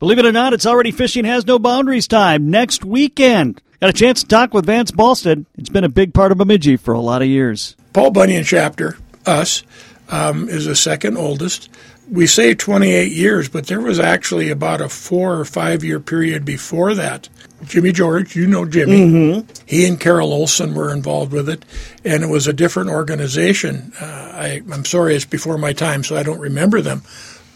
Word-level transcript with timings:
Believe 0.00 0.18
it 0.18 0.24
or 0.24 0.32
not, 0.32 0.54
it's 0.54 0.64
already 0.64 0.92
Fishing 0.92 1.26
Has 1.26 1.46
No 1.46 1.58
Boundaries 1.58 2.08
time 2.08 2.50
next 2.50 2.86
weekend. 2.86 3.60
Got 3.82 3.90
a 3.90 3.92
chance 3.92 4.22
to 4.22 4.28
talk 4.28 4.54
with 4.54 4.64
Vance 4.64 4.90
Balstad. 4.90 5.44
It's 5.58 5.68
been 5.68 5.84
a 5.84 5.90
big 5.90 6.14
part 6.14 6.32
of 6.32 6.38
Bemidji 6.38 6.78
for 6.78 6.94
a 6.94 7.00
lot 7.00 7.20
of 7.20 7.28
years. 7.28 7.76
Paul 7.92 8.10
Bunyan 8.10 8.44
chapter, 8.44 8.96
us, 9.26 9.62
um, 10.08 10.48
is 10.48 10.64
the 10.64 10.74
second 10.74 11.18
oldest. 11.18 11.68
We 12.10 12.26
say 12.26 12.54
28 12.54 13.12
years, 13.12 13.50
but 13.50 13.66
there 13.66 13.82
was 13.82 14.00
actually 14.00 14.48
about 14.48 14.80
a 14.80 14.88
four 14.88 15.38
or 15.38 15.44
five 15.44 15.84
year 15.84 16.00
period 16.00 16.46
before 16.46 16.94
that. 16.94 17.28
Jimmy 17.66 17.92
George, 17.92 18.34
you 18.34 18.46
know 18.46 18.64
Jimmy. 18.64 19.00
Mm-hmm. 19.00 19.64
He 19.66 19.86
and 19.86 20.00
Carol 20.00 20.32
Olson 20.32 20.74
were 20.74 20.94
involved 20.94 21.32
with 21.32 21.46
it, 21.46 21.62
and 22.06 22.22
it 22.22 22.28
was 22.28 22.46
a 22.46 22.54
different 22.54 22.88
organization. 22.88 23.92
Uh, 24.00 24.32
I, 24.34 24.62
I'm 24.72 24.86
sorry, 24.86 25.14
it's 25.14 25.26
before 25.26 25.58
my 25.58 25.74
time, 25.74 26.02
so 26.04 26.16
I 26.16 26.22
don't 26.22 26.40
remember 26.40 26.80
them. 26.80 27.02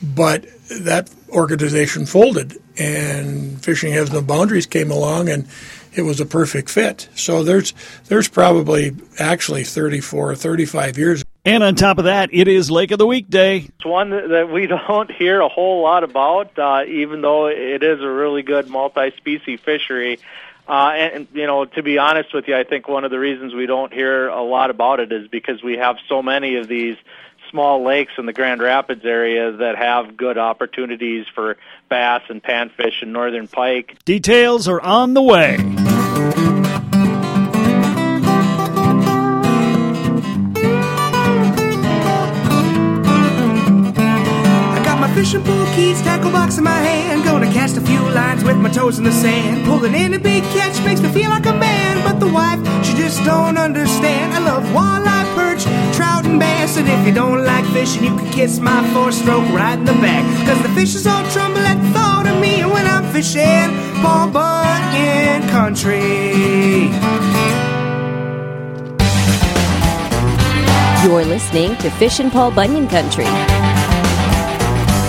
But 0.02 0.46
that 0.68 1.10
organization 1.30 2.06
folded, 2.06 2.58
and 2.78 3.62
Fishing 3.62 3.92
Has 3.92 4.12
No 4.12 4.22
Boundaries 4.22 4.66
came 4.66 4.90
along, 4.90 5.28
and 5.28 5.48
it 5.94 6.02
was 6.02 6.20
a 6.20 6.26
perfect 6.26 6.70
fit. 6.70 7.08
So 7.14 7.42
there's 7.42 7.72
there's 8.08 8.28
probably 8.28 8.92
actually 9.18 9.64
34 9.64 10.32
or 10.32 10.34
35 10.34 10.98
years. 10.98 11.24
And 11.44 11.62
on 11.62 11.74
top 11.74 11.98
of 11.98 12.04
that, 12.04 12.30
it 12.32 12.48
is 12.48 12.70
Lake 12.70 12.90
of 12.90 12.98
the 12.98 13.06
Week 13.06 13.28
Day. 13.28 13.68
It's 13.76 13.84
one 13.84 14.10
that 14.10 14.50
we 14.50 14.66
don't 14.88 15.10
hear 15.10 15.40
a 15.40 15.48
whole 15.48 15.82
lot 15.82 16.04
about, 16.04 16.58
uh, 16.58 16.84
even 16.86 17.20
though 17.20 17.46
it 17.46 17.82
is 17.82 18.00
a 18.00 18.08
really 18.08 18.42
good 18.42 18.68
multi-species 18.68 19.60
fishery. 19.60 20.18
Uh, 20.66 20.92
and, 20.94 21.28
you 21.34 21.46
know, 21.46 21.66
to 21.66 21.82
be 21.82 21.98
honest 21.98 22.32
with 22.32 22.48
you, 22.48 22.56
I 22.56 22.64
think 22.64 22.88
one 22.88 23.04
of 23.04 23.10
the 23.10 23.18
reasons 23.18 23.52
we 23.52 23.66
don't 23.66 23.92
hear 23.92 24.28
a 24.28 24.42
lot 24.42 24.70
about 24.70 24.98
it 24.98 25.12
is 25.12 25.28
because 25.28 25.62
we 25.62 25.76
have 25.76 25.98
so 26.08 26.22
many 26.22 26.56
of 26.56 26.68
these 26.68 26.96
small 27.54 27.84
lakes 27.84 28.12
in 28.18 28.26
the 28.26 28.32
Grand 28.32 28.60
Rapids 28.60 29.04
area 29.04 29.52
that 29.52 29.76
have 29.76 30.16
good 30.16 30.36
opportunities 30.38 31.24
for 31.36 31.56
bass 31.88 32.22
and 32.28 32.42
panfish 32.42 33.00
and 33.00 33.12
northern 33.12 33.46
pike. 33.46 33.96
Details 34.04 34.66
are 34.66 34.80
on 34.80 35.14
the 35.14 35.22
way. 35.22 35.54
I 44.72 44.82
got 44.84 44.98
my 44.98 45.14
fishing 45.14 45.44
pole 45.44 45.66
keys, 45.76 46.02
tackle 46.02 46.32
box 46.32 46.58
in 46.58 46.64
my 46.64 46.80
hand. 46.80 47.23
Cast 47.54 47.76
a 47.76 47.80
few 47.80 48.00
lines 48.10 48.42
with 48.42 48.56
my 48.56 48.68
toes 48.68 48.98
in 48.98 49.04
the 49.04 49.12
sand. 49.12 49.64
Pulling 49.64 49.94
in 49.94 50.12
a 50.12 50.18
big 50.18 50.42
catch 50.54 50.84
makes 50.84 51.00
me 51.00 51.08
feel 51.10 51.30
like 51.30 51.46
a 51.46 51.52
man. 51.52 52.02
But 52.02 52.18
the 52.18 52.26
wife, 52.26 52.58
she 52.84 52.94
just 52.94 53.22
don't 53.24 53.56
understand. 53.56 54.34
I 54.34 54.40
love 54.40 54.64
walleye, 54.74 55.28
perch, 55.36 55.62
trout, 55.96 56.26
and 56.26 56.40
bass. 56.40 56.76
And 56.76 56.88
if 56.88 57.06
you 57.06 57.14
don't 57.14 57.44
like 57.44 57.64
fishing, 57.66 58.02
you 58.02 58.16
can 58.16 58.28
kiss 58.32 58.58
my 58.58 58.82
four 58.92 59.12
stroke 59.12 59.48
right 59.50 59.78
in 59.78 59.84
the 59.84 59.92
back. 59.92 60.24
Cause 60.48 60.60
the 60.64 60.68
fishes 60.70 61.06
all 61.06 61.24
tremble 61.30 61.60
at 61.60 61.80
the 61.80 61.90
thought 61.92 62.26
of 62.26 62.40
me 62.40 62.64
when 62.64 62.86
I'm 62.88 63.04
fishing 63.12 63.70
Paul 64.02 64.30
Bunyan 64.30 65.48
country. 65.48 66.90
You're 71.04 71.24
listening 71.24 71.76
to 71.76 71.90
Fishin' 71.90 72.30
Paul 72.30 72.50
Bunyan 72.50 72.88
Country. 72.88 73.26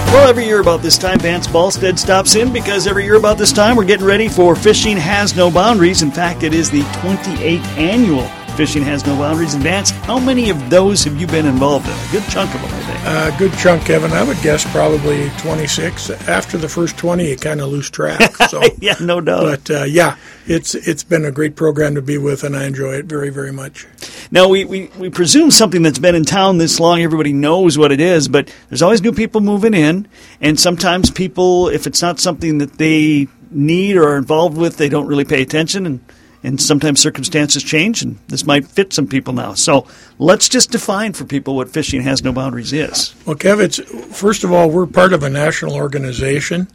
Well, 0.08 0.30
every 0.30 0.46
year 0.46 0.62
about 0.62 0.82
this 0.82 0.98
time, 0.98 1.20
Vance 1.20 1.46
Balstad 1.48 2.00
stops 2.00 2.36
in 2.36 2.54
because 2.54 2.88
every 2.88 3.04
year 3.04 3.16
about 3.16 3.38
this 3.38 3.52
time, 3.52 3.76
we're 3.76 3.86
getting 3.86 4.06
ready 4.06 4.30
for 4.30 4.56
Fishing 4.56 4.96
Has 4.98 5.36
No 5.36 5.52
Boundaries. 5.52 6.02
In 6.04 6.12
fact, 6.12 6.44
it 6.44 6.54
is 6.54 6.72
the 6.72 6.82
28th 6.82 7.66
annual 7.78 8.28
Fishing 8.56 8.84
Has 8.84 9.06
No 9.06 9.18
Boundaries. 9.18 9.54
And 9.56 9.64
Vance, 9.64 9.90
how 9.90 10.18
many 10.18 10.50
of 10.50 10.70
those 10.70 11.04
have 11.04 11.20
you 11.20 11.28
been 11.28 11.46
involved 11.46 11.86
in? 11.86 11.92
A 11.92 12.12
good 12.12 12.24
chunk 12.32 12.54
of 12.56 12.62
them. 12.62 12.85
A 13.06 13.08
uh, 13.08 13.38
good 13.38 13.54
chunk, 13.60 13.86
Kevin. 13.86 14.12
I 14.14 14.24
would 14.24 14.42
guess 14.42 14.66
probably 14.72 15.30
26. 15.38 16.10
After 16.28 16.58
the 16.58 16.68
first 16.68 16.98
20, 16.98 17.30
you 17.30 17.38
kind 17.38 17.62
of 17.62 17.70
lose 17.70 17.88
track. 17.88 18.20
So, 18.50 18.64
yeah, 18.80 18.96
no 19.00 19.22
doubt. 19.22 19.42
but 19.44 19.70
uh, 19.70 19.84
yeah, 19.84 20.18
it's 20.48 20.74
it's 20.76 21.04
been 21.04 21.24
a 21.26 21.32
great 21.32 21.56
program 21.56 21.96
to 21.96 22.02
be 22.02 22.18
with, 22.18 22.44
and 22.44 22.56
I 22.56 22.66
enjoy 22.66 22.94
it 22.94 23.06
very 23.06 23.30
very 23.30 23.52
much. 23.52 23.86
Now, 24.32 24.48
we, 24.48 24.66
we, 24.66 24.88
we 24.98 25.10
presume 25.12 25.52
something 25.52 25.84
that's 25.84 26.00
been 26.00 26.16
in 26.16 26.26
town 26.26 26.58
this 26.58 26.80
long, 26.80 27.02
everybody 27.02 27.32
knows 27.32 27.78
what 27.78 27.92
it 27.92 28.00
is, 28.00 28.28
but 28.28 28.52
there's 28.70 28.82
always 28.82 29.02
new 29.02 29.12
people 29.12 29.42
moving 29.42 29.76
in, 29.76 30.08
and 30.42 30.60
sometimes 30.60 31.12
people, 31.12 31.70
if 31.70 31.86
it's 31.86 32.02
not 32.02 32.20
something 32.20 32.58
that 32.58 32.74
they 32.74 33.28
need 33.52 33.98
or 33.98 34.14
are 34.14 34.18
involved 34.18 34.58
with, 34.58 34.78
they 34.78 34.90
don't 34.90 35.08
really 35.08 35.26
pay 35.26 35.44
attention, 35.44 35.86
and, 35.86 36.00
and 36.46 36.62
sometimes 36.62 37.00
circumstances 37.00 37.64
change, 37.64 38.04
and 38.04 38.18
this 38.28 38.46
might 38.46 38.68
fit 38.68 38.94
some 38.94 39.08
people 39.08 39.34
now. 39.34 39.54
So 39.54 39.88
let's 40.20 40.48
just 40.48 40.72
define 40.72 41.14
for 41.14 41.26
people 41.26 41.56
what 41.56 41.70
Fishing 41.70 42.02
Has 42.04 42.24
No 42.24 42.32
Boundaries 42.32 42.72
is. 42.72 43.16
Well, 43.26 43.36
Kev, 43.36 43.60
it's 43.60 43.80
first 44.16 44.44
of 44.44 44.52
all 44.52 44.70
we're 44.70 44.86
part 44.86 45.12
of 45.12 45.24
a 45.24 45.30
national 45.30 45.74
organization 45.74 46.68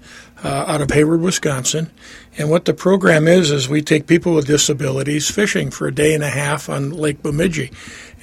uh, 0.42 0.64
out 0.66 0.80
of 0.80 0.90
Hayward, 0.90 1.20
Wisconsin, 1.20 1.90
and 2.36 2.50
what 2.50 2.64
the 2.64 2.74
program 2.74 3.28
is 3.28 3.50
is 3.50 3.68
we 3.68 3.80
take 3.80 4.06
people 4.06 4.34
with 4.34 4.46
disabilities 4.46 5.30
fishing 5.30 5.70
for 5.70 5.86
a 5.86 5.94
day 5.94 6.14
and 6.14 6.24
a 6.24 6.30
half 6.30 6.68
on 6.68 6.90
Lake 6.90 7.22
Bemidji, 7.22 7.70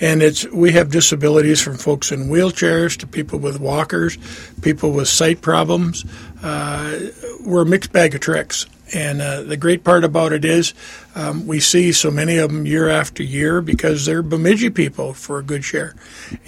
and 0.01 0.21
it's 0.21 0.45
we 0.51 0.73
have 0.73 0.91
disabilities 0.91 1.61
from 1.61 1.77
folks 1.77 2.11
in 2.11 2.27
wheelchairs 2.27 2.97
to 2.97 3.07
people 3.07 3.39
with 3.39 3.59
walkers, 3.59 4.17
people 4.61 4.91
with 4.91 5.07
sight 5.07 5.41
problems. 5.41 6.03
Uh, 6.43 6.99
we're 7.45 7.61
a 7.61 7.65
mixed 7.65 7.93
bag 7.93 8.13
of 8.13 8.21
tricks. 8.21 8.65
And 8.93 9.21
uh, 9.21 9.41
the 9.41 9.57
great 9.57 9.83
part 9.83 10.03
about 10.03 10.31
it 10.31 10.45
is 10.45 10.73
um, 11.15 11.45
we 11.45 11.59
see 11.59 11.91
so 11.91 12.09
many 12.09 12.37
of 12.37 12.51
them 12.51 12.65
year 12.65 12.89
after 12.89 13.23
year 13.23 13.61
because 13.61 14.05
they're 14.05 14.21
Bemidji 14.21 14.69
people 14.69 15.13
for 15.13 15.39
a 15.39 15.43
good 15.43 15.65
share. 15.65 15.95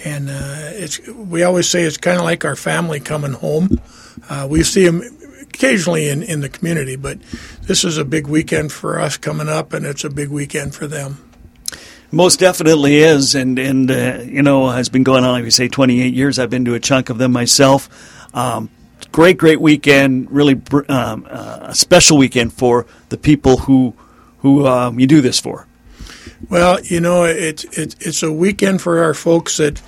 And 0.04 0.30
uh, 0.30 0.70
it's 0.72 1.06
we 1.08 1.42
always 1.42 1.68
say 1.68 1.82
it's 1.82 1.96
kind 1.96 2.18
of 2.18 2.24
like 2.24 2.44
our 2.44 2.56
family 2.56 3.00
coming 3.00 3.32
home. 3.32 3.80
Uh, 4.28 4.46
we 4.48 4.62
see 4.62 4.86
them 4.86 5.02
occasionally 5.42 6.08
in, 6.08 6.22
in 6.22 6.40
the 6.40 6.48
community, 6.48 6.96
but 6.96 7.18
this 7.62 7.84
is 7.84 7.98
a 7.98 8.04
big 8.04 8.26
weekend 8.26 8.72
for 8.72 8.98
us 8.98 9.16
coming 9.16 9.48
up, 9.48 9.72
and 9.72 9.84
it's 9.84 10.04
a 10.04 10.10
big 10.10 10.28
weekend 10.30 10.74
for 10.74 10.86
them. 10.86 11.18
Most 12.12 12.40
definitely 12.40 12.98
is, 12.98 13.34
and 13.36 13.58
and 13.58 13.90
uh, 13.90 14.18
you 14.24 14.42
know 14.42 14.68
has 14.70 14.88
been 14.88 15.04
going 15.04 15.22
on 15.22 15.32
like 15.32 15.44
we 15.44 15.50
say 15.50 15.68
28 15.68 16.12
years. 16.12 16.38
I've 16.38 16.50
been 16.50 16.64
to 16.64 16.74
a 16.74 16.80
chunk 16.80 17.08
of 17.08 17.18
them 17.18 17.30
myself. 17.32 17.88
Um, 18.34 18.68
great, 19.06 19.38
great 19.38 19.60
weekend. 19.60 20.30
Really 20.30 20.60
um, 20.88 21.26
uh, 21.28 21.58
a 21.62 21.74
special 21.74 22.16
weekend 22.16 22.52
for 22.52 22.86
the 23.08 23.16
people 23.18 23.58
who 23.58 23.94
who 24.38 24.66
um, 24.66 24.98
you 24.98 25.06
do 25.06 25.20
this 25.20 25.40
for. 25.40 25.66
Well, 26.48 26.80
you 26.82 27.00
know, 27.00 27.24
it's 27.24 27.64
it, 27.64 27.96
it's 28.00 28.22
a 28.22 28.32
weekend 28.32 28.80
for 28.80 29.02
our 29.02 29.14
folks 29.14 29.58
that 29.58 29.80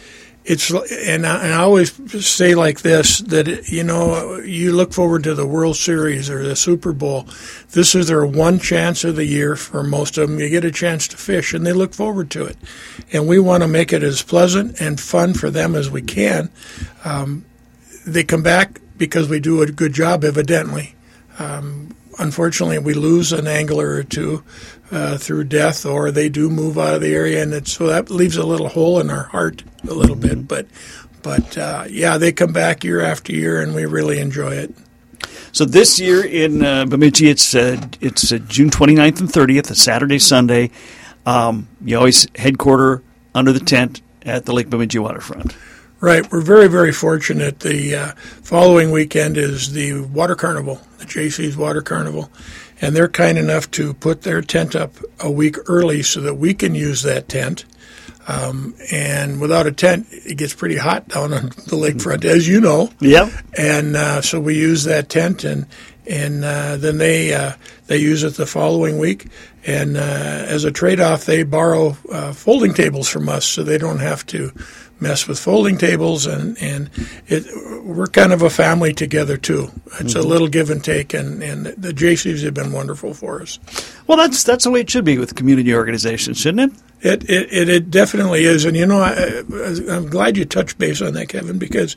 it's 0.44 0.70
and 0.70 1.24
I, 1.26 1.44
and 1.44 1.54
I 1.54 1.58
always 1.58 2.26
say 2.26 2.54
like 2.54 2.82
this 2.82 3.18
that 3.18 3.68
you 3.68 3.84
know 3.84 4.36
you 4.38 4.72
look 4.72 4.92
forward 4.92 5.22
to 5.24 5.34
the 5.34 5.46
World 5.46 5.76
Series 5.76 6.28
or 6.28 6.42
the 6.42 6.56
Super 6.56 6.92
Bowl. 6.92 7.26
This 7.70 7.94
is 7.94 8.08
their 8.08 8.26
one 8.26 8.58
chance 8.58 9.04
of 9.04 9.16
the 9.16 9.24
year 9.24 9.54
for 9.54 9.82
most 9.82 10.18
of 10.18 10.28
them. 10.28 10.40
You 10.40 10.48
get 10.48 10.64
a 10.64 10.72
chance 10.72 11.06
to 11.08 11.16
fish, 11.16 11.54
and 11.54 11.64
they 11.64 11.72
look 11.72 11.94
forward 11.94 12.30
to 12.32 12.44
it. 12.44 12.56
And 13.12 13.28
we 13.28 13.38
want 13.38 13.62
to 13.62 13.68
make 13.68 13.92
it 13.92 14.02
as 14.02 14.22
pleasant 14.22 14.80
and 14.80 15.00
fun 15.00 15.34
for 15.34 15.48
them 15.48 15.76
as 15.76 15.90
we 15.90 16.02
can. 16.02 16.50
Um, 17.04 17.44
they 18.04 18.24
come 18.24 18.42
back 18.42 18.80
because 18.96 19.28
we 19.28 19.40
do 19.40 19.62
a 19.62 19.66
good 19.66 19.92
job, 19.92 20.24
evidently. 20.24 20.94
Um, 21.38 21.94
unfortunately, 22.18 22.78
we 22.78 22.94
lose 22.94 23.32
an 23.32 23.46
angler 23.46 23.90
or 23.90 24.02
two 24.02 24.44
uh, 24.90 25.16
through 25.18 25.44
death, 25.44 25.86
or 25.86 26.10
they 26.10 26.28
do 26.28 26.48
move 26.48 26.78
out 26.78 26.94
of 26.94 27.00
the 27.00 27.14
area, 27.14 27.42
and 27.42 27.66
so 27.66 27.86
that 27.86 28.10
leaves 28.10 28.36
a 28.36 28.46
little 28.46 28.68
hole 28.68 29.00
in 29.00 29.10
our 29.10 29.24
heart 29.24 29.64
a 29.88 29.94
little 29.94 30.16
bit. 30.16 30.46
But, 30.46 30.66
but 31.22 31.56
uh, 31.56 31.84
yeah, 31.88 32.18
they 32.18 32.32
come 32.32 32.52
back 32.52 32.84
year 32.84 33.00
after 33.00 33.32
year, 33.32 33.60
and 33.60 33.74
we 33.74 33.86
really 33.86 34.18
enjoy 34.18 34.54
it. 34.54 34.74
So 35.52 35.64
this 35.64 36.00
year 36.00 36.24
in 36.24 36.64
uh, 36.64 36.86
Bemidji, 36.86 37.28
it's 37.28 37.54
uh, 37.54 37.80
it's 38.00 38.32
uh, 38.32 38.38
June 38.38 38.70
29th 38.70 39.20
and 39.20 39.28
30th, 39.28 39.70
a 39.70 39.74
Saturday, 39.74 40.18
Sunday. 40.18 40.70
Um, 41.26 41.68
you 41.84 41.96
always 41.96 42.26
headquarter 42.34 43.02
under 43.34 43.52
the 43.52 43.60
tent 43.60 44.00
at 44.22 44.46
the 44.46 44.52
Lake 44.52 44.70
Bemidji 44.70 44.98
waterfront. 44.98 45.54
Right. 46.02 46.28
We're 46.32 46.40
very, 46.40 46.66
very 46.66 46.90
fortunate. 46.90 47.60
The 47.60 47.94
uh, 47.94 48.12
following 48.42 48.90
weekend 48.90 49.36
is 49.36 49.70
the 49.70 50.00
Water 50.00 50.34
Carnival, 50.34 50.80
the 50.98 51.04
JC's 51.04 51.56
Water 51.56 51.80
Carnival. 51.80 52.28
And 52.80 52.96
they're 52.96 53.08
kind 53.08 53.38
enough 53.38 53.70
to 53.70 53.94
put 53.94 54.22
their 54.22 54.42
tent 54.42 54.74
up 54.74 54.96
a 55.20 55.30
week 55.30 55.54
early 55.68 56.02
so 56.02 56.20
that 56.22 56.34
we 56.34 56.54
can 56.54 56.74
use 56.74 57.04
that 57.04 57.28
tent. 57.28 57.66
Um, 58.26 58.74
and 58.90 59.40
without 59.40 59.68
a 59.68 59.70
tent, 59.70 60.08
it 60.10 60.38
gets 60.38 60.54
pretty 60.54 60.76
hot 60.76 61.06
down 61.06 61.32
on 61.32 61.42
the 61.68 61.76
lakefront, 61.76 62.24
as 62.24 62.48
you 62.48 62.60
know. 62.60 62.90
Yep. 62.98 63.30
And 63.56 63.94
uh, 63.94 64.22
so 64.22 64.40
we 64.40 64.56
use 64.56 64.82
that 64.82 65.08
tent, 65.08 65.44
and 65.44 65.66
and 66.04 66.44
uh, 66.44 66.78
then 66.78 66.98
they 66.98 67.32
uh, 67.32 67.52
they 67.86 67.98
use 67.98 68.24
it 68.24 68.34
the 68.34 68.46
following 68.46 68.98
week. 68.98 69.28
And 69.64 69.96
uh, 69.96 70.00
as 70.00 70.64
a 70.64 70.72
trade-off, 70.72 71.24
they 71.24 71.44
borrow 71.44 71.96
uh, 72.10 72.32
folding 72.32 72.74
tables 72.74 73.08
from 73.08 73.28
us, 73.28 73.44
so 73.44 73.62
they 73.62 73.78
don't 73.78 74.00
have 74.00 74.26
to 74.26 74.52
mess 75.02 75.28
with 75.28 75.38
folding 75.38 75.76
tables. 75.76 76.26
And 76.26 76.56
and 76.62 76.88
it, 77.26 77.44
we're 77.84 78.06
kind 78.06 78.32
of 78.32 78.42
a 78.42 78.50
family 78.50 78.94
together 78.94 79.36
too. 79.36 79.70
It's 80.00 80.14
a 80.14 80.18
mm-hmm. 80.18 80.28
little 80.28 80.48
give 80.48 80.70
and 80.70 80.82
take, 80.82 81.12
and, 81.12 81.42
and 81.42 81.66
the 81.66 81.92
JCs 81.92 82.42
have 82.44 82.54
been 82.54 82.72
wonderful 82.72 83.12
for 83.12 83.42
us. 83.42 83.58
Well, 84.06 84.16
that's 84.16 84.42
that's 84.42 84.64
the 84.64 84.70
way 84.70 84.80
it 84.80 84.90
should 84.90 85.04
be 85.04 85.18
with 85.18 85.34
community 85.34 85.74
organizations, 85.74 86.38
shouldn't 86.38 86.72
it? 86.72 86.80
It, 87.04 87.28
it, 87.28 87.52
it, 87.52 87.68
it 87.68 87.90
definitely 87.90 88.44
is. 88.44 88.64
And, 88.64 88.76
you 88.76 88.86
know, 88.86 89.00
I, 89.00 89.42
I'm 89.90 90.08
glad 90.08 90.36
you 90.36 90.44
touched 90.44 90.78
base 90.78 91.02
on 91.02 91.14
that, 91.14 91.28
Kevin, 91.28 91.58
because 91.58 91.96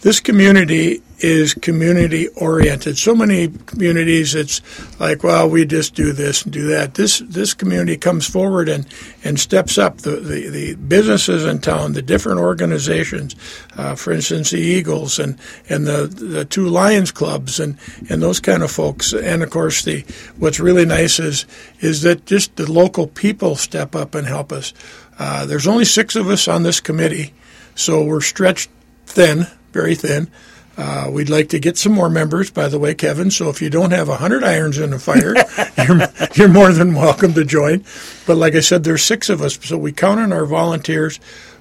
this 0.00 0.20
community 0.20 1.02
is 1.18 1.52
community 1.52 2.28
oriented. 2.28 2.96
So 2.96 3.14
many 3.14 3.48
communities, 3.66 4.34
it's 4.34 4.62
like, 4.98 5.22
well, 5.22 5.50
we 5.50 5.66
just 5.66 5.94
do 5.94 6.12
this 6.12 6.44
and 6.44 6.52
do 6.52 6.68
that. 6.68 6.94
This 6.94 7.18
this 7.18 7.52
community 7.52 7.96
comes 7.96 8.26
forward 8.26 8.68
and, 8.68 8.86
and 9.24 9.38
steps 9.38 9.76
up. 9.76 9.98
The, 9.98 10.12
the, 10.12 10.48
the 10.48 10.74
businesses 10.76 11.44
in 11.44 11.58
town, 11.58 11.92
the 11.92 12.02
different 12.02 12.38
organizations, 12.38 13.34
uh, 13.78 13.94
for 13.94 14.12
instance, 14.12 14.50
the 14.50 14.58
Eagles 14.58 15.20
and, 15.20 15.38
and 15.68 15.86
the 15.86 16.06
the 16.08 16.44
two 16.44 16.66
Lions 16.68 17.12
clubs 17.12 17.60
and, 17.60 17.78
and 18.10 18.20
those 18.20 18.40
kind 18.40 18.64
of 18.64 18.72
folks. 18.72 19.12
And 19.12 19.42
of 19.42 19.50
course, 19.50 19.84
the 19.84 20.04
what's 20.36 20.58
really 20.58 20.84
nice 20.84 21.20
is 21.20 21.46
is 21.80 22.02
that 22.02 22.26
just 22.26 22.56
the 22.56 22.70
local 22.70 23.06
people 23.06 23.54
step 23.54 23.94
up 23.94 24.16
and 24.16 24.26
help 24.26 24.52
us. 24.52 24.74
Uh, 25.18 25.46
there's 25.46 25.68
only 25.68 25.84
six 25.84 26.16
of 26.16 26.28
us 26.28 26.48
on 26.48 26.64
this 26.64 26.80
committee, 26.80 27.32
so 27.76 28.04
we're 28.04 28.20
stretched 28.20 28.68
thin, 29.06 29.46
very 29.72 29.94
thin. 29.94 30.28
Uh, 30.76 31.10
we'd 31.12 31.28
like 31.28 31.48
to 31.48 31.58
get 31.58 31.76
some 31.76 31.92
more 31.92 32.08
members, 32.08 32.52
by 32.52 32.68
the 32.68 32.78
way, 32.78 32.94
Kevin. 32.94 33.32
So 33.32 33.48
if 33.48 33.60
you 33.60 33.68
don't 33.68 33.90
have 33.90 34.06
100 34.06 34.44
irons 34.44 34.78
in 34.78 34.90
the 34.90 35.00
fire, 35.00 35.34
you're, 35.88 36.28
you're 36.34 36.54
more 36.54 36.72
than 36.72 36.94
welcome 36.94 37.34
to 37.34 37.44
join. 37.44 37.84
But 38.28 38.36
like 38.36 38.54
I 38.54 38.60
said, 38.60 38.84
there's 38.84 39.02
six 39.02 39.28
of 39.28 39.42
us. 39.42 39.58
So 39.60 39.76
we 39.76 39.90
count 39.90 40.20
on 40.20 40.32
our 40.32 40.46
volunteers. 40.46 41.18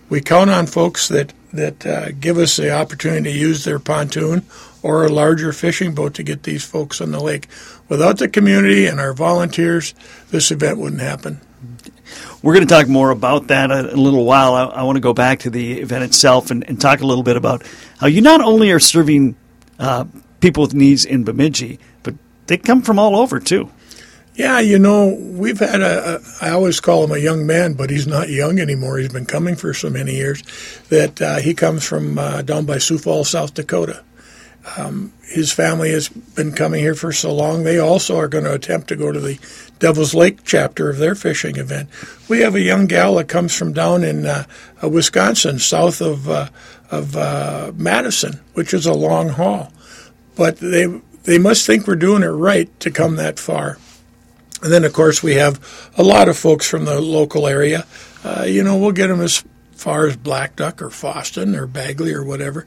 We 0.07 0.21
count 0.21 0.51
on 0.51 0.67
folks 0.67 1.07
that, 1.07 1.33
that 1.53 1.85
uh, 1.85 2.11
give 2.11 2.37
us 2.37 2.57
the 2.57 2.71
opportunity 2.71 3.31
to 3.31 3.37
use 3.37 3.63
their 3.63 3.79
pontoon 3.79 4.45
or 4.83 5.05
a 5.05 5.09
larger 5.09 5.51
fishing 5.51 5.93
boat 5.93 6.13
to 6.13 6.23
get 6.23 6.43
these 6.43 6.63
folks 6.63 7.01
on 7.01 7.11
the 7.11 7.19
lake. 7.19 7.47
Without 7.89 8.17
the 8.17 8.27
community 8.27 8.85
and 8.85 8.99
our 8.99 9.13
volunteers, 9.13 9.93
this 10.29 10.51
event 10.51 10.77
wouldn't 10.77 11.01
happen. 11.01 11.41
We're 12.41 12.53
going 12.53 12.67
to 12.67 12.73
talk 12.73 12.87
more 12.87 13.09
about 13.09 13.47
that 13.47 13.71
in 13.71 13.85
a 13.85 13.95
little 13.95 14.25
while. 14.25 14.53
I, 14.53 14.65
I 14.65 14.83
want 14.83 14.95
to 14.97 15.01
go 15.01 15.13
back 15.13 15.39
to 15.39 15.49
the 15.49 15.79
event 15.79 16.03
itself 16.03 16.51
and, 16.51 16.67
and, 16.67 16.79
talk 16.79 17.01
a 17.01 17.05
little 17.05 17.23
bit 17.23 17.35
about 17.35 17.63
how 17.97 18.07
you 18.07 18.21
not 18.21 18.41
only 18.41 18.71
are 18.71 18.79
serving 18.79 19.35
uh, 19.79 20.05
people 20.39 20.63
with 20.63 20.73
needs 20.73 21.03
in 21.03 21.23
Bemidji, 21.23 21.79
but 22.03 22.15
they 22.45 22.57
come 22.57 22.81
from 22.81 22.99
all 22.99 23.15
over 23.15 23.39
too. 23.39 23.69
Yeah, 24.37 24.59
you 24.59 24.77
know, 24.77 25.07
we've 25.07 25.57
had 25.57 25.81
a, 25.81 26.17
a. 26.17 26.21
I 26.41 26.51
always 26.51 26.79
call 26.79 27.03
him 27.03 27.11
a 27.11 27.17
young 27.17 27.47
man, 27.47 27.73
but 27.73 27.89
he's 27.89 28.05
not 28.05 28.29
young 28.29 28.59
anymore. 28.59 28.99
He's 28.99 29.11
been 29.11 29.25
coming 29.25 29.55
for 29.55 29.73
so 29.73 29.89
many 29.89 30.13
years 30.13 30.43
that 30.89 31.19
uh, 31.19 31.37
he 31.37 31.55
comes 31.55 31.83
from 31.83 32.19
uh, 32.19 32.43
down 32.43 32.65
by 32.65 32.77
Sioux 32.77 32.99
Falls, 32.99 33.31
South 33.31 33.55
Dakota. 33.55 34.03
Um, 34.77 35.11
his 35.23 35.51
family 35.51 35.89
has 35.91 36.09
been 36.09 36.51
coming 36.51 36.81
here 36.81 36.93
for 36.93 37.11
so 37.11 37.33
long. 37.33 37.63
They 37.63 37.79
also 37.79 38.19
are 38.19 38.27
going 38.27 38.43
to 38.43 38.53
attempt 38.53 38.89
to 38.89 38.95
go 38.95 39.11
to 39.11 39.19
the 39.19 39.39
Devil's 39.79 40.13
Lake 40.13 40.43
chapter 40.43 40.87
of 40.87 40.99
their 40.99 41.15
fishing 41.15 41.55
event. 41.55 41.89
We 42.29 42.41
have 42.41 42.53
a 42.53 42.61
young 42.61 42.85
gal 42.85 43.15
that 43.15 43.27
comes 43.29 43.55
from 43.55 43.73
down 43.73 44.03
in 44.03 44.27
uh, 44.27 44.43
uh, 44.83 44.89
Wisconsin, 44.89 45.57
south 45.57 45.99
of 45.99 46.29
uh, 46.29 46.49
of 46.91 47.17
uh, 47.17 47.71
Madison, 47.75 48.39
which 48.53 48.71
is 48.71 48.85
a 48.85 48.93
long 48.93 49.29
haul, 49.29 49.73
but 50.35 50.57
they 50.57 50.85
they 51.23 51.39
must 51.39 51.65
think 51.65 51.87
we're 51.87 51.95
doing 51.95 52.21
it 52.21 52.27
right 52.27 52.79
to 52.81 52.91
come 52.91 53.15
that 53.15 53.39
far. 53.39 53.79
And 54.61 54.71
then, 54.73 54.83
of 54.83 54.93
course, 54.93 55.21
we 55.21 55.35
have 55.35 55.91
a 55.97 56.03
lot 56.03 56.29
of 56.29 56.37
folks 56.37 56.67
from 56.67 56.85
the 56.85 56.99
local 56.99 57.47
area. 57.47 57.85
Uh, 58.23 58.45
you 58.47 58.63
know, 58.63 58.77
we'll 58.77 58.91
get 58.91 59.07
them 59.07 59.21
as 59.21 59.43
far 59.71 60.07
as 60.07 60.17
Blackduck 60.17 60.81
or 60.81 60.89
Fosston 60.89 61.55
or 61.55 61.67
Bagley 61.67 62.13
or 62.13 62.23
whatever. 62.23 62.65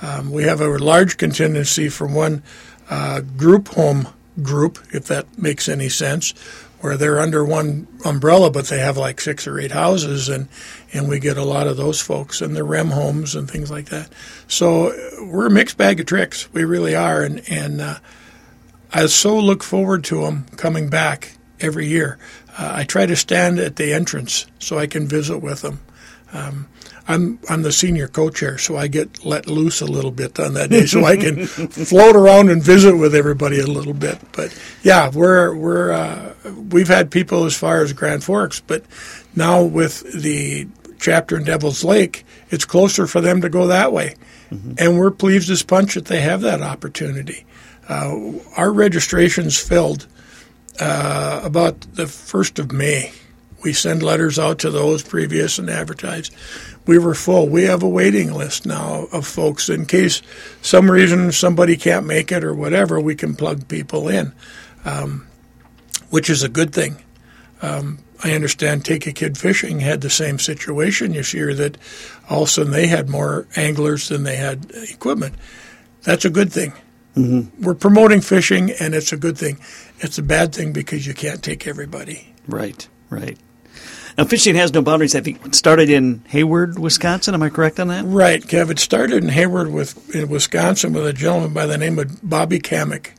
Um, 0.00 0.30
we 0.30 0.44
have 0.44 0.60
a 0.60 0.68
large 0.68 1.16
contingency 1.16 1.88
from 1.88 2.14
one 2.14 2.42
uh, 2.88 3.20
group 3.20 3.68
home 3.68 4.08
group, 4.40 4.78
if 4.92 5.06
that 5.06 5.38
makes 5.38 5.68
any 5.68 5.88
sense, 5.88 6.32
where 6.80 6.96
they're 6.96 7.20
under 7.20 7.44
one 7.44 7.86
umbrella, 8.04 8.50
but 8.50 8.66
they 8.66 8.78
have 8.78 8.96
like 8.96 9.20
six 9.20 9.46
or 9.46 9.58
eight 9.58 9.70
houses, 9.70 10.28
and 10.28 10.48
and 10.92 11.08
we 11.08 11.18
get 11.18 11.36
a 11.36 11.44
lot 11.44 11.66
of 11.66 11.76
those 11.76 12.00
folks 12.00 12.40
and 12.40 12.56
the 12.56 12.64
REM 12.64 12.90
homes 12.90 13.34
and 13.34 13.50
things 13.50 13.70
like 13.70 13.86
that. 13.86 14.10
So 14.48 14.92
we're 15.20 15.46
a 15.46 15.50
mixed 15.50 15.76
bag 15.76 16.00
of 16.00 16.06
tricks. 16.06 16.52
We 16.52 16.64
really 16.64 16.94
are, 16.94 17.22
and 17.22 17.42
and 17.48 17.80
uh, 17.80 17.98
I 18.92 19.06
so 19.06 19.38
look 19.38 19.62
forward 19.62 20.04
to 20.04 20.22
them 20.22 20.46
coming 20.56 20.88
back 20.88 21.36
every 21.60 21.86
year. 21.86 22.18
Uh, 22.58 22.72
I 22.76 22.84
try 22.84 23.06
to 23.06 23.16
stand 23.16 23.58
at 23.58 23.76
the 23.76 23.92
entrance 23.92 24.46
so 24.58 24.78
I 24.78 24.86
can 24.86 25.06
visit 25.06 25.38
with 25.38 25.62
them. 25.62 25.80
Um, 26.32 26.68
I'm 27.08 27.40
I'm 27.50 27.62
the 27.62 27.72
senior 27.72 28.06
co-chair, 28.06 28.58
so 28.58 28.76
I 28.76 28.86
get 28.86 29.24
let 29.24 29.48
loose 29.48 29.80
a 29.80 29.86
little 29.86 30.12
bit 30.12 30.38
on 30.38 30.54
that 30.54 30.70
day, 30.70 30.86
so 30.86 31.04
I 31.04 31.16
can 31.16 31.46
float 31.46 32.14
around 32.14 32.48
and 32.48 32.62
visit 32.62 32.96
with 32.96 33.14
everybody 33.14 33.58
a 33.60 33.66
little 33.66 33.92
bit. 33.92 34.18
But 34.32 34.56
yeah, 34.82 35.10
we're 35.10 35.54
we're 35.54 35.90
uh, 35.90 36.34
we've 36.70 36.88
had 36.88 37.10
people 37.10 37.44
as 37.44 37.56
far 37.56 37.82
as 37.82 37.92
Grand 37.92 38.22
Forks, 38.22 38.60
but 38.60 38.84
now 39.34 39.62
with 39.62 40.22
the 40.22 40.68
chapter 40.98 41.36
in 41.36 41.44
Devil's 41.44 41.82
Lake, 41.82 42.24
it's 42.50 42.64
closer 42.64 43.06
for 43.06 43.20
them 43.20 43.40
to 43.40 43.48
go 43.48 43.66
that 43.66 43.92
way, 43.92 44.14
mm-hmm. 44.50 44.74
and 44.78 44.98
we're 44.98 45.10
pleased 45.10 45.50
as 45.50 45.64
punch 45.64 45.94
that 45.94 46.06
they 46.06 46.20
have 46.20 46.40
that 46.42 46.62
opportunity. 46.62 47.44
Uh, 47.88 48.32
our 48.56 48.72
registration's 48.72 49.58
filled 49.58 50.06
uh, 50.80 51.40
about 51.42 51.80
the 51.94 52.06
first 52.06 52.58
of 52.58 52.72
May. 52.72 53.12
We 53.62 53.72
send 53.72 54.02
letters 54.02 54.38
out 54.38 54.58
to 54.60 54.70
those 54.70 55.02
previous 55.02 55.58
and 55.58 55.70
advertised 55.70 56.34
we 56.86 56.98
were 56.98 57.14
full. 57.14 57.48
We 57.48 57.64
have 57.64 57.82
a 57.82 57.88
waiting 57.88 58.32
list 58.32 58.66
now 58.66 59.06
of 59.12 59.26
folks 59.26 59.68
in 59.68 59.86
case 59.86 60.22
some 60.60 60.90
reason 60.90 61.32
somebody 61.32 61.76
can't 61.76 62.06
make 62.06 62.32
it 62.32 62.44
or 62.44 62.54
whatever. 62.54 63.00
We 63.00 63.14
can 63.14 63.36
plug 63.36 63.68
people 63.68 64.08
in, 64.08 64.32
um, 64.84 65.26
which 66.10 66.28
is 66.28 66.42
a 66.42 66.48
good 66.48 66.72
thing. 66.72 67.02
Um, 67.60 67.98
I 68.24 68.32
understand 68.32 68.84
Take 68.84 69.06
a 69.06 69.12
Kid 69.12 69.36
Fishing 69.38 69.80
had 69.80 70.00
the 70.00 70.10
same 70.10 70.38
situation 70.38 71.12
this 71.12 71.34
year 71.34 71.54
that 71.54 71.76
all 72.28 72.42
of 72.42 72.48
a 72.48 72.50
sudden 72.50 72.72
they 72.72 72.86
had 72.86 73.08
more 73.08 73.46
anglers 73.56 74.08
than 74.08 74.22
they 74.22 74.36
had 74.36 74.70
equipment. 74.90 75.34
That's 76.02 76.24
a 76.24 76.30
good 76.30 76.52
thing. 76.52 76.72
Mm-hmm. 77.16 77.62
We're 77.62 77.74
promoting 77.74 78.20
fishing, 78.20 78.70
and 78.80 78.94
it's 78.94 79.12
a 79.12 79.16
good 79.16 79.36
thing. 79.36 79.58
It's 79.98 80.18
a 80.18 80.22
bad 80.22 80.54
thing 80.54 80.72
because 80.72 81.06
you 81.06 81.14
can't 81.14 81.42
take 81.42 81.66
everybody. 81.66 82.34
Right, 82.46 82.88
right. 83.10 83.38
Now, 84.16 84.24
fishing 84.24 84.56
has 84.56 84.72
no 84.72 84.82
boundaries. 84.82 85.14
I 85.14 85.20
think 85.20 85.44
it 85.44 85.54
started 85.54 85.88
in 85.88 86.22
Hayward, 86.28 86.78
Wisconsin. 86.78 87.34
Am 87.34 87.42
I 87.42 87.48
correct 87.48 87.80
on 87.80 87.88
that? 87.88 88.04
Right, 88.04 88.42
Kev. 88.42 88.70
It 88.70 88.78
started 88.78 89.22
in 89.22 89.30
Hayward, 89.30 89.72
with, 89.72 90.14
in 90.14 90.28
Wisconsin, 90.28 90.92
with 90.92 91.06
a 91.06 91.12
gentleman 91.12 91.54
by 91.54 91.66
the 91.66 91.78
name 91.78 91.98
of 91.98 92.18
Bobby 92.22 92.58
Kamek. 92.58 93.10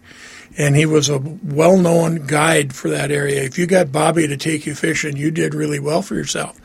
And 0.55 0.75
he 0.75 0.85
was 0.85 1.09
a 1.09 1.17
well 1.17 1.77
known 1.77 2.27
guide 2.27 2.75
for 2.75 2.89
that 2.89 3.09
area. 3.09 3.41
If 3.41 3.57
you 3.57 3.65
got 3.65 3.91
Bobby 3.91 4.27
to 4.27 4.37
take 4.37 4.67
you 4.67 4.75
fishing, 4.75 5.17
you 5.17 5.31
did 5.31 5.55
really 5.55 5.79
well 5.79 6.03
for 6.03 6.13
yourself. 6.13 6.59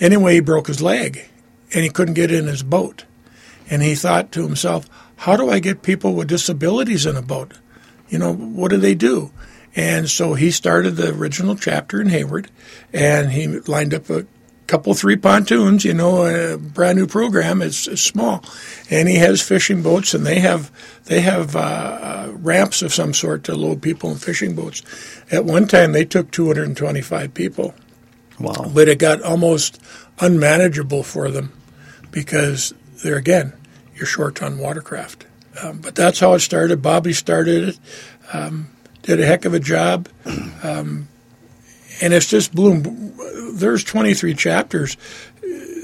Anyway, 0.00 0.34
he 0.34 0.40
broke 0.40 0.68
his 0.68 0.80
leg 0.80 1.28
and 1.74 1.84
he 1.84 1.90
couldn't 1.90 2.14
get 2.14 2.30
in 2.30 2.46
his 2.46 2.62
boat. 2.62 3.04
And 3.68 3.82
he 3.82 3.94
thought 3.94 4.32
to 4.32 4.42
himself, 4.42 4.88
how 5.16 5.36
do 5.36 5.50
I 5.50 5.58
get 5.58 5.82
people 5.82 6.14
with 6.14 6.28
disabilities 6.28 7.06
in 7.06 7.16
a 7.16 7.22
boat? 7.22 7.54
You 8.08 8.18
know, 8.18 8.32
what 8.32 8.70
do 8.70 8.76
they 8.76 8.94
do? 8.94 9.32
And 9.74 10.08
so 10.08 10.34
he 10.34 10.50
started 10.50 10.92
the 10.92 11.12
original 11.12 11.56
chapter 11.56 12.00
in 12.00 12.08
Hayward, 12.08 12.50
and 12.92 13.32
he 13.32 13.46
lined 13.46 13.92
up 13.92 14.08
a 14.08 14.26
couple 14.66 14.94
three 14.94 15.16
pontoons. 15.16 15.84
You 15.84 15.92
know, 15.92 16.24
a 16.24 16.56
brand 16.56 16.98
new 16.98 17.06
program. 17.06 17.60
It's, 17.60 17.86
it's 17.86 18.00
small, 18.00 18.42
and 18.88 19.08
he 19.08 19.16
has 19.16 19.42
fishing 19.42 19.82
boats, 19.82 20.14
and 20.14 20.24
they 20.24 20.40
have 20.40 20.70
they 21.04 21.20
have 21.20 21.56
uh, 21.56 21.58
uh, 21.58 22.32
ramps 22.36 22.80
of 22.80 22.94
some 22.94 23.12
sort 23.12 23.44
to 23.44 23.54
load 23.54 23.82
people 23.82 24.10
in 24.10 24.16
fishing 24.16 24.54
boats. 24.54 24.82
At 25.30 25.44
one 25.44 25.66
time, 25.66 25.92
they 25.92 26.04
took 26.04 26.30
225 26.30 27.34
people. 27.34 27.74
Wow! 28.40 28.70
But 28.72 28.88
it 28.88 28.98
got 28.98 29.22
almost 29.22 29.78
unmanageable 30.20 31.02
for 31.02 31.30
them 31.30 31.52
because 32.10 32.72
there 33.02 33.16
again, 33.16 33.52
you're 33.96 34.06
short 34.06 34.42
on 34.42 34.58
watercraft. 34.58 35.26
Um, 35.62 35.78
but 35.78 35.94
that's 35.94 36.20
how 36.20 36.34
it 36.34 36.40
started. 36.40 36.82
Bobby 36.82 37.12
started 37.12 37.70
it. 37.70 37.78
Um, 38.32 38.68
did 39.02 39.20
a 39.20 39.26
heck 39.26 39.44
of 39.44 39.54
a 39.54 39.60
job. 39.60 40.08
Um, 40.62 41.08
and 42.02 42.12
it's 42.12 42.26
just 42.26 42.52
bloomed. 42.54 43.14
There's 43.54 43.84
23 43.84 44.34
chapters 44.34 44.96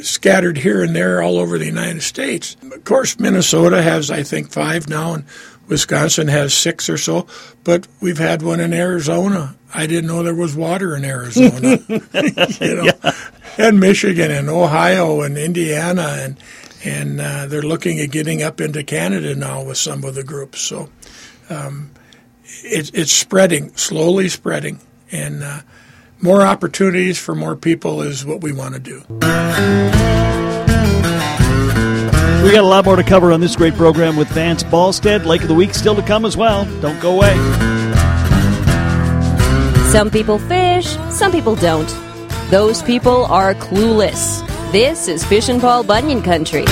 scattered 0.02 0.58
here 0.58 0.82
and 0.82 0.94
there 0.94 1.22
all 1.22 1.38
over 1.38 1.58
the 1.58 1.66
United 1.66 2.02
States. 2.02 2.56
Of 2.62 2.84
course, 2.84 3.18
Minnesota 3.18 3.82
has, 3.82 4.10
I 4.10 4.22
think, 4.22 4.50
five 4.50 4.88
now, 4.88 5.14
and 5.14 5.24
Wisconsin 5.68 6.28
has 6.28 6.52
six 6.54 6.90
or 6.90 6.98
so, 6.98 7.26
but 7.64 7.86
we've 8.00 8.18
had 8.18 8.42
one 8.42 8.60
in 8.60 8.72
Arizona. 8.72 9.56
I 9.72 9.86
didn't 9.86 10.08
know 10.08 10.22
there 10.22 10.34
was 10.34 10.54
water 10.54 10.96
in 10.96 11.04
Arizona. 11.04 11.78
you 11.88 12.74
know, 12.74 12.84
yeah. 12.84 13.12
and 13.56 13.80
Michigan 13.80 14.30
and 14.30 14.48
Ohio 14.50 15.22
and 15.22 15.38
Indiana 15.38 16.16
and 16.18 16.36
and 16.84 17.20
uh, 17.20 17.46
they're 17.46 17.62
looking 17.62 18.00
at 18.00 18.10
getting 18.10 18.42
up 18.42 18.60
into 18.60 18.82
Canada 18.82 19.34
now 19.34 19.64
with 19.64 19.76
some 19.76 20.04
of 20.04 20.14
the 20.14 20.24
groups. 20.24 20.60
So 20.60 20.88
um, 21.48 21.90
it, 22.44 22.90
it's 22.94 23.12
spreading, 23.12 23.74
slowly 23.76 24.28
spreading, 24.28 24.80
and 25.10 25.42
uh, 25.42 25.60
more 26.20 26.42
opportunities 26.42 27.18
for 27.18 27.34
more 27.34 27.56
people 27.56 28.02
is 28.02 28.24
what 28.24 28.40
we 28.40 28.52
want 28.52 28.74
to 28.74 28.80
do. 28.80 29.02
We 32.42 32.50
got 32.50 32.64
a 32.64 32.66
lot 32.66 32.84
more 32.84 32.96
to 32.96 33.04
cover 33.04 33.32
on 33.32 33.40
this 33.40 33.54
great 33.54 33.74
program 33.74 34.16
with 34.16 34.28
Vance 34.28 34.64
Balstad. 34.64 35.24
Lake 35.26 35.42
of 35.42 35.48
the 35.48 35.54
Week 35.54 35.74
still 35.74 35.94
to 35.94 36.02
come 36.02 36.24
as 36.24 36.36
well. 36.36 36.64
Don't 36.80 37.00
go 37.00 37.14
away. 37.14 37.34
Some 39.92 40.10
people 40.10 40.38
fish, 40.38 40.96
some 41.10 41.30
people 41.30 41.54
don't. 41.54 41.88
Those 42.50 42.82
people 42.82 43.26
are 43.26 43.54
clueless. 43.54 44.51
This 44.72 45.06
is 45.06 45.22
Fishin' 45.22 45.60
Paul 45.60 45.84
Bunyan 45.84 46.22
Country. 46.22 46.64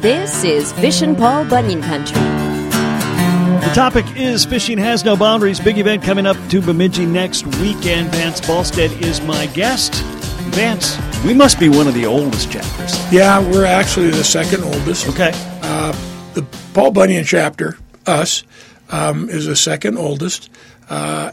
This 0.00 0.44
is 0.44 0.72
Fishin' 0.74 1.16
Paul 1.16 1.46
Bunyan 1.46 1.82
Country. 1.82 2.20
The 3.66 3.72
topic 3.74 4.04
is 4.14 4.44
Fishing 4.44 4.78
Has 4.78 5.04
No 5.04 5.16
Boundaries. 5.16 5.58
Big 5.58 5.78
event 5.78 6.04
coming 6.04 6.24
up 6.24 6.36
to 6.50 6.62
Bemidji 6.62 7.04
next 7.04 7.44
weekend. 7.56 8.12
Vance 8.12 8.40
Balstad 8.40 9.02
is 9.02 9.20
my 9.22 9.46
guest. 9.46 9.94
Vance, 10.54 10.96
we 11.24 11.34
must 11.34 11.58
be 11.58 11.68
one 11.68 11.88
of 11.88 11.94
the 11.94 12.06
oldest 12.06 12.48
chapters. 12.52 13.12
Yeah, 13.12 13.40
we're 13.40 13.64
actually 13.64 14.10
the 14.10 14.22
second 14.22 14.62
oldest. 14.62 15.08
Okay. 15.08 15.32
The 16.34 16.46
Paul 16.74 16.92
Bunyan 16.92 17.24
chapter, 17.24 17.76
us, 18.06 18.44
um, 18.90 19.28
is 19.28 19.46
the 19.46 19.56
second 19.56 19.98
oldest. 19.98 20.48
Uh, 20.88 21.32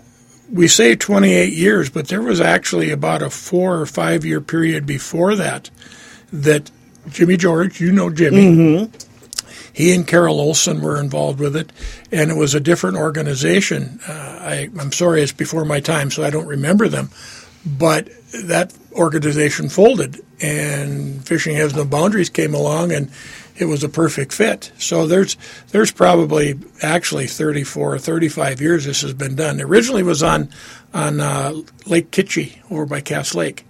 we 0.52 0.68
say 0.68 0.96
28 0.96 1.54
years, 1.54 1.90
but 1.90 2.08
there 2.08 2.22
was 2.22 2.42
actually 2.42 2.92
about 2.92 3.22
a 3.22 3.30
four 3.30 3.80
or 3.80 3.86
five 3.86 4.26
year 4.26 4.42
period 4.42 4.86
before 4.86 5.36
that 5.36 5.70
that 6.32 6.72
Jimmy 7.10 7.38
George, 7.38 7.80
you 7.80 7.92
know 7.92 8.10
Jimmy, 8.10 8.90
he 9.74 9.94
and 9.94 10.06
Carol 10.06 10.40
Olson 10.40 10.82
were 10.82 11.00
involved 11.00 11.40
with 11.40 11.56
it, 11.56 11.72
and 12.12 12.30
it 12.30 12.36
was 12.36 12.54
a 12.54 12.60
different 12.60 12.98
organization. 12.98 14.00
Uh, 14.08 14.12
I, 14.42 14.70
I'm 14.80 14.92
sorry, 14.92 15.22
it's 15.22 15.32
before 15.32 15.66
my 15.66 15.80
time, 15.80 16.12
so 16.12 16.24
I 16.24 16.30
don't 16.30 16.48
remember 16.48 16.88
them. 16.88 17.10
But 17.66 18.10
that 18.46 18.74
organization 18.94 19.70
folded, 19.70 20.22
and 20.42 21.26
Fishing 21.26 21.56
Has 21.56 21.76
No 21.76 21.86
Boundaries 21.86 22.30
came 22.30 22.54
along, 22.54 22.92
and 22.92 23.12
it 23.60 23.66
was 23.66 23.84
a 23.84 23.90
perfect 23.90 24.34
fit. 24.34 24.72
So 24.78 25.06
there's 25.06 25.38
there's 25.72 25.92
probably 25.92 26.58
actually 26.82 27.28
34 27.28 27.96
or 27.96 28.00
35 28.00 28.62
years 28.62 28.86
this 28.86 29.02
has 29.02 29.14
been 29.14 29.36
done. 29.36 29.62
Originally 29.62 30.02
it 30.02 30.06
was 30.06 30.24
on 30.24 30.50
on 30.94 31.20
uh, 31.20 31.54
Lake 31.86 32.10
Kitchie 32.10 32.62
over 32.72 32.86
by 32.86 33.02
Cass 33.02 33.36
Lake, 33.36 33.68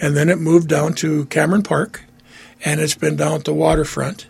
and 0.00 0.16
then 0.16 0.28
it 0.28 0.38
moved 0.38 0.68
down 0.68 0.94
to 0.94 1.26
Cameron 1.26 1.62
Park, 1.62 2.04
and 2.64 2.80
it's 2.80 2.94
been 2.94 3.16
down 3.16 3.34
at 3.34 3.44
the 3.44 3.52
waterfront 3.52 4.28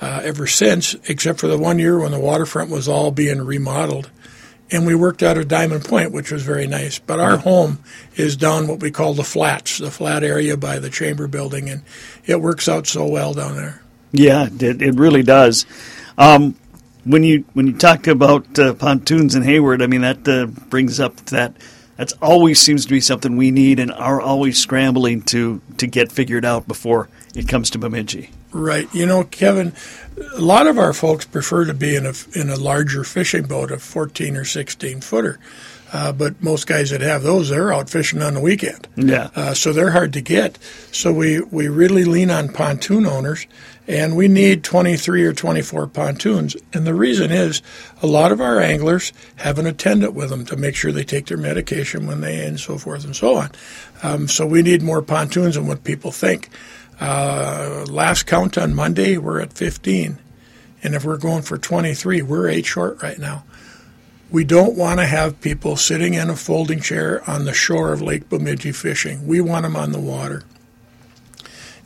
uh, 0.00 0.20
ever 0.22 0.46
since, 0.46 0.94
except 1.08 1.40
for 1.40 1.48
the 1.48 1.58
one 1.58 1.78
year 1.78 1.98
when 1.98 2.12
the 2.12 2.20
waterfront 2.20 2.70
was 2.70 2.86
all 2.86 3.10
being 3.10 3.40
remodeled. 3.40 4.10
And 4.72 4.86
we 4.86 4.94
worked 4.94 5.24
out 5.24 5.36
of 5.36 5.48
Diamond 5.48 5.84
Point, 5.84 6.12
which 6.12 6.30
was 6.30 6.44
very 6.44 6.68
nice. 6.68 7.00
But 7.00 7.18
our 7.18 7.38
home 7.38 7.80
is 8.14 8.36
down 8.36 8.68
what 8.68 8.78
we 8.78 8.92
call 8.92 9.14
the 9.14 9.24
flats, 9.24 9.78
the 9.78 9.90
flat 9.90 10.22
area 10.22 10.56
by 10.56 10.78
the 10.78 10.90
chamber 10.90 11.26
building, 11.26 11.68
and 11.68 11.82
it 12.24 12.40
works 12.40 12.68
out 12.68 12.86
so 12.86 13.04
well 13.04 13.34
down 13.34 13.56
there. 13.56 13.82
Yeah, 14.12 14.48
it, 14.50 14.82
it 14.82 14.94
really 14.96 15.22
does. 15.22 15.66
Um, 16.18 16.54
when 17.04 17.22
you 17.24 17.44
when 17.54 17.66
you 17.66 17.76
talk 17.76 18.06
about 18.06 18.58
uh, 18.58 18.74
pontoons 18.74 19.34
in 19.34 19.42
Hayward, 19.42 19.82
I 19.82 19.86
mean 19.86 20.02
that 20.02 20.28
uh, 20.28 20.46
brings 20.46 21.00
up 21.00 21.16
that 21.26 21.54
that's 21.96 22.12
always 22.14 22.60
seems 22.60 22.84
to 22.84 22.90
be 22.90 23.00
something 23.00 23.36
we 23.36 23.50
need 23.50 23.78
and 23.78 23.90
are 23.92 24.20
always 24.20 24.58
scrambling 24.58 25.22
to 25.22 25.60
to 25.78 25.86
get 25.86 26.12
figured 26.12 26.44
out 26.44 26.68
before 26.68 27.08
it 27.34 27.48
comes 27.48 27.70
to 27.70 27.78
Bemidji. 27.78 28.30
Right. 28.52 28.92
You 28.92 29.06
know, 29.06 29.24
Kevin, 29.24 29.72
a 30.34 30.40
lot 30.40 30.66
of 30.66 30.78
our 30.78 30.92
folks 30.92 31.24
prefer 31.24 31.64
to 31.66 31.74
be 31.74 31.94
in 31.94 32.06
a 32.06 32.12
in 32.34 32.50
a 32.50 32.56
larger 32.56 33.04
fishing 33.04 33.44
boat, 33.44 33.70
a 33.70 33.78
14 33.78 34.36
or 34.36 34.44
16 34.44 35.00
footer. 35.00 35.38
Uh, 35.92 36.12
but 36.12 36.40
most 36.42 36.66
guys 36.66 36.90
that 36.90 37.00
have 37.00 37.22
those, 37.22 37.48
they're 37.48 37.72
out 37.72 37.90
fishing 37.90 38.22
on 38.22 38.34
the 38.34 38.40
weekend. 38.40 38.86
Yeah. 38.96 39.30
Uh, 39.34 39.54
so 39.54 39.72
they're 39.72 39.90
hard 39.90 40.12
to 40.12 40.20
get. 40.20 40.56
So 40.92 41.12
we, 41.12 41.40
we 41.40 41.68
really 41.68 42.04
lean 42.04 42.30
on 42.30 42.48
pontoon 42.48 43.06
owners, 43.06 43.46
and 43.90 44.16
we 44.16 44.28
need 44.28 44.62
23 44.62 45.24
or 45.24 45.32
24 45.32 45.88
pontoons. 45.88 46.56
And 46.72 46.86
the 46.86 46.94
reason 46.94 47.32
is 47.32 47.60
a 48.00 48.06
lot 48.06 48.30
of 48.30 48.40
our 48.40 48.60
anglers 48.60 49.12
have 49.36 49.58
an 49.58 49.66
attendant 49.66 50.14
with 50.14 50.30
them 50.30 50.44
to 50.46 50.56
make 50.56 50.76
sure 50.76 50.92
they 50.92 51.02
take 51.02 51.26
their 51.26 51.36
medication 51.36 52.06
when 52.06 52.20
they 52.20 52.46
and 52.46 52.60
so 52.60 52.78
forth 52.78 53.04
and 53.04 53.16
so 53.16 53.34
on. 53.34 53.50
Um, 54.04 54.28
so 54.28 54.46
we 54.46 54.62
need 54.62 54.80
more 54.80 55.02
pontoons 55.02 55.56
than 55.56 55.66
what 55.66 55.82
people 55.82 56.12
think. 56.12 56.50
Uh, 57.00 57.84
last 57.88 58.28
count 58.28 58.56
on 58.56 58.76
Monday, 58.76 59.18
we're 59.18 59.40
at 59.40 59.54
15. 59.54 60.20
And 60.84 60.94
if 60.94 61.04
we're 61.04 61.16
going 61.16 61.42
for 61.42 61.58
23, 61.58 62.22
we're 62.22 62.48
eight 62.48 62.66
short 62.66 63.02
right 63.02 63.18
now. 63.18 63.42
We 64.30 64.44
don't 64.44 64.76
want 64.76 65.00
to 65.00 65.06
have 65.06 65.40
people 65.40 65.74
sitting 65.74 66.14
in 66.14 66.30
a 66.30 66.36
folding 66.36 66.80
chair 66.80 67.28
on 67.28 67.44
the 67.44 67.52
shore 67.52 67.92
of 67.92 68.00
Lake 68.00 68.28
Bemidji 68.28 68.70
fishing. 68.70 69.26
We 69.26 69.40
want 69.40 69.64
them 69.64 69.74
on 69.74 69.90
the 69.90 69.98
water. 69.98 70.44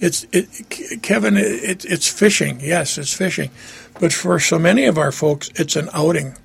It's 0.01 0.27
it, 0.33 1.03
Kevin. 1.03 1.37
It, 1.37 1.85
it's 1.85 2.09
fishing. 2.09 2.61
Yes, 2.61 2.99
it's 2.99 3.13
fishing, 3.13 3.51
but 4.01 4.13
for 4.13 4.39
so 4.41 4.59
many 4.59 4.85
of 4.85 4.99
our 4.99 5.13
folks, 5.13 5.51
it's 5.55 5.77
an 5.77 5.89
outing. 5.93 6.37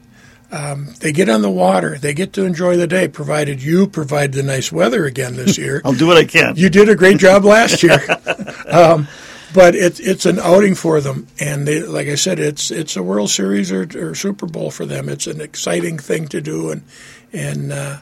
Um, 0.51 0.95
they 0.99 1.11
get 1.11 1.29
on 1.29 1.41
the 1.41 1.49
water. 1.49 1.97
They 1.99 2.13
get 2.13 2.33
to 2.33 2.43
enjoy 2.43 2.75
the 2.75 2.87
day, 2.87 3.07
provided 3.07 3.61
you 3.61 3.85
provide 3.85 4.33
the 4.33 4.41
nice 4.41 4.71
weather 4.71 5.05
again 5.05 5.35
this 5.35 5.57
year. 5.57 5.81
I'll 5.85 5.93
do 5.93 6.07
what 6.07 6.17
I 6.17 6.25
can. 6.25 6.55
You 6.55 6.69
did 6.69 6.89
a 6.89 6.95
great 6.95 7.17
job 7.17 7.45
last 7.45 7.83
year, 7.83 8.01
um, 8.67 9.07
but 9.53 9.75
it's 9.75 9.99
it's 9.99 10.25
an 10.25 10.39
outing 10.39 10.75
for 10.75 11.01
them, 11.01 11.27
and 11.39 11.67
they, 11.67 11.81
like 11.83 12.07
I 12.07 12.15
said, 12.15 12.39
it's 12.39 12.71
it's 12.71 12.95
a 12.95 13.03
World 13.03 13.29
Series 13.29 13.71
or, 13.71 13.87
or 13.95 14.15
Super 14.15 14.47
Bowl 14.47 14.71
for 14.71 14.85
them. 14.85 15.07
It's 15.07 15.27
an 15.27 15.39
exciting 15.41 15.99
thing 15.99 16.27
to 16.29 16.41
do, 16.41 16.71
and 16.71 16.83
and 17.31 17.71
uh, 17.71 17.97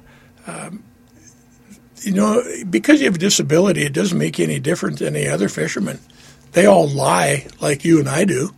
um, 0.45 0.83
you 2.07 2.13
know 2.13 2.41
because 2.69 2.99
you 2.99 3.05
have 3.05 3.15
a 3.15 3.19
disability, 3.19 3.83
it 3.83 3.93
doesn't 3.93 4.17
make 4.17 4.39
you 4.39 4.45
any 4.45 4.59
different 4.59 4.99
than 4.99 5.15
any 5.15 5.27
other 5.27 5.49
fisherman. 5.49 5.99
They 6.53 6.65
all 6.65 6.87
lie 6.87 7.47
like 7.59 7.83
you 7.83 7.99
and 7.99 8.07
I 8.07 8.23
do. 8.23 8.53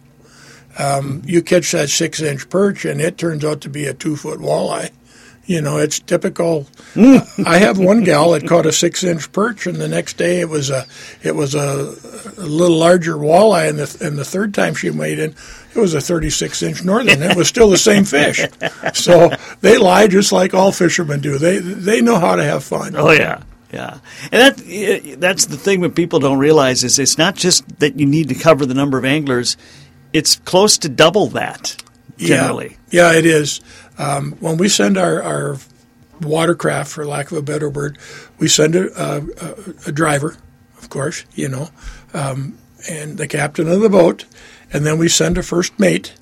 Um, 0.78 1.24
you 1.26 1.42
catch 1.42 1.72
that 1.72 1.90
six 1.90 2.22
inch 2.22 2.48
perch, 2.50 2.86
and 2.86 3.02
it 3.02 3.18
turns 3.18 3.44
out 3.44 3.62
to 3.62 3.70
be 3.70 3.86
a 3.86 3.94
two 3.94 4.16
foot 4.16 4.40
walleye. 4.40 4.92
You 5.50 5.62
know, 5.62 5.80
it's 5.80 6.00
typical. 6.00 6.68
Mm. 6.94 7.44
I 7.44 7.58
have 7.58 7.80
one 7.80 8.04
gal 8.04 8.34
that 8.34 8.48
caught 8.48 8.68
a 8.68 8.72
six 8.72 9.04
inch 9.04 9.32
perch, 9.32 9.66
and 9.66 9.78
the 9.78 9.88
next 9.88 10.16
day 10.16 10.42
it 10.42 10.48
was 10.48 10.70
a 10.70 10.86
it 11.24 11.36
was 11.36 11.56
a, 11.56 11.96
a 12.38 12.46
little 12.46 12.78
larger 12.78 13.16
walleye, 13.16 13.68
and 13.68 13.80
the 13.80 14.06
and 14.06 14.16
the 14.16 14.24
third 14.24 14.54
time 14.54 14.76
she 14.76 14.92
made 14.92 15.18
it, 15.18 15.34
it 15.74 15.80
was 15.80 15.96
a 15.96 16.02
thirty 16.02 16.30
six 16.30 16.62
inch 16.62 16.84
northern. 16.84 17.24
It 17.24 17.36
was 17.36 17.48
still 17.48 17.68
the 17.68 17.80
same 17.80 18.04
fish. 18.06 18.46
So 18.94 19.32
they 19.62 19.80
lie 19.80 20.08
just 20.08 20.32
like 20.32 20.54
all 20.54 20.72
fishermen 20.72 21.20
do. 21.20 21.40
They 21.40 21.58
they 21.58 22.02
know 22.02 22.20
how 22.20 22.36
to 22.36 22.44
have 22.44 22.64
fun. 22.64 22.96
Oh 22.96 23.10
yeah, 23.10 23.42
yeah, 23.74 23.98
and 24.32 24.56
that 24.56 25.16
that's 25.20 25.48
the 25.48 25.58
thing 25.58 25.82
that 25.82 25.96
people 25.96 26.20
don't 26.20 26.38
realize 26.38 26.84
is 26.84 27.00
it's 27.00 27.18
not 27.18 27.36
just 27.36 27.80
that 27.80 28.00
you 28.00 28.06
need 28.06 28.30
to 28.30 28.36
cover 28.36 28.68
the 28.68 28.76
number 28.76 29.00
of 29.00 29.06
anglers; 29.06 29.58
it's 30.14 30.36
close 30.36 30.78
to 30.80 30.90
double 30.90 31.26
that 31.30 31.76
generally. 32.18 32.78
Yeah, 32.92 33.12
yeah 33.12 33.18
it 33.18 33.26
is. 33.26 33.62
Um, 34.00 34.32
when 34.40 34.58
we 34.58 34.70
send 34.70 34.98
our, 34.98 35.22
our 35.22 35.58
watercraft, 36.22 36.92
for 36.92 37.06
lack 37.06 37.32
of 37.32 37.38
a 37.38 37.42
better 37.42 37.70
word, 37.70 38.00
we 38.40 38.48
send 38.48 38.76
a, 38.76 38.90
a, 39.00 39.56
a 39.88 39.92
driver, 39.92 40.38
of 40.80 40.90
course, 40.90 41.26
you 41.36 41.50
know, 41.50 41.70
um, 42.14 42.58
and 42.90 43.18
the 43.18 43.28
captain 43.28 43.68
of 43.68 43.82
the 43.82 43.90
boat, 43.90 44.26
and 44.72 44.86
then 44.86 44.98
we 44.98 45.10
send 45.10 45.38
a 45.38 45.44
first 45.44 45.78
mate, 45.78 46.16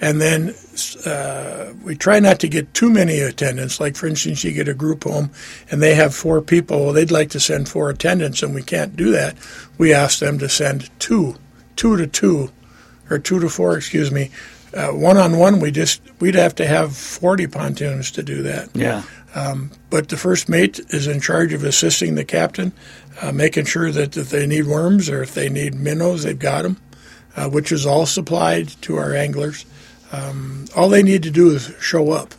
and 0.00 0.20
then 0.20 0.54
uh, 1.04 1.74
we 1.82 1.94
try 1.94 2.20
not 2.20 2.40
to 2.40 2.48
get 2.48 2.72
too 2.72 2.88
many 2.88 3.18
attendants. 3.18 3.80
Like, 3.80 3.96
for 3.96 4.06
instance, 4.06 4.44
you 4.44 4.52
get 4.52 4.68
a 4.68 4.74
group 4.74 5.04
home 5.04 5.30
and 5.70 5.82
they 5.82 5.96
have 5.96 6.14
four 6.14 6.40
people. 6.40 6.84
Well, 6.84 6.92
they'd 6.92 7.10
like 7.10 7.30
to 7.30 7.40
send 7.40 7.68
four 7.68 7.90
attendants, 7.90 8.42
and 8.42 8.54
we 8.54 8.62
can't 8.62 8.94
do 8.94 9.10
that. 9.10 9.36
We 9.76 9.92
ask 9.92 10.20
them 10.20 10.38
to 10.38 10.48
send 10.48 10.88
two, 11.00 11.34
two 11.74 11.96
to 11.96 12.06
two, 12.06 12.52
or 13.10 13.18
two 13.18 13.40
to 13.40 13.48
four, 13.48 13.76
excuse 13.76 14.12
me. 14.12 14.30
One 14.72 15.16
on 15.16 15.38
one, 15.38 15.60
we 15.60 15.70
just 15.70 16.00
we'd 16.20 16.34
have 16.34 16.54
to 16.56 16.66
have 16.66 16.96
forty 16.96 17.46
pontoons 17.46 18.10
to 18.12 18.22
do 18.22 18.42
that. 18.42 18.70
Yeah. 18.74 19.02
Um, 19.34 19.70
but 19.90 20.08
the 20.08 20.16
first 20.16 20.48
mate 20.48 20.80
is 20.88 21.06
in 21.06 21.20
charge 21.20 21.52
of 21.52 21.62
assisting 21.64 22.14
the 22.14 22.24
captain, 22.24 22.72
uh, 23.20 23.32
making 23.32 23.66
sure 23.66 23.90
that 23.90 24.16
if 24.16 24.30
they 24.30 24.46
need 24.46 24.66
worms 24.66 25.08
or 25.08 25.22
if 25.22 25.34
they 25.34 25.48
need 25.48 25.74
minnows, 25.74 26.22
they've 26.22 26.38
got 26.38 26.62
them, 26.62 26.78
uh, 27.36 27.48
which 27.48 27.70
is 27.70 27.86
all 27.86 28.06
supplied 28.06 28.68
to 28.82 28.96
our 28.96 29.14
anglers. 29.14 29.66
Um, 30.12 30.66
all 30.74 30.88
they 30.88 31.02
need 31.02 31.22
to 31.24 31.30
do 31.30 31.50
is 31.50 31.74
show 31.80 32.12
up. 32.12 32.34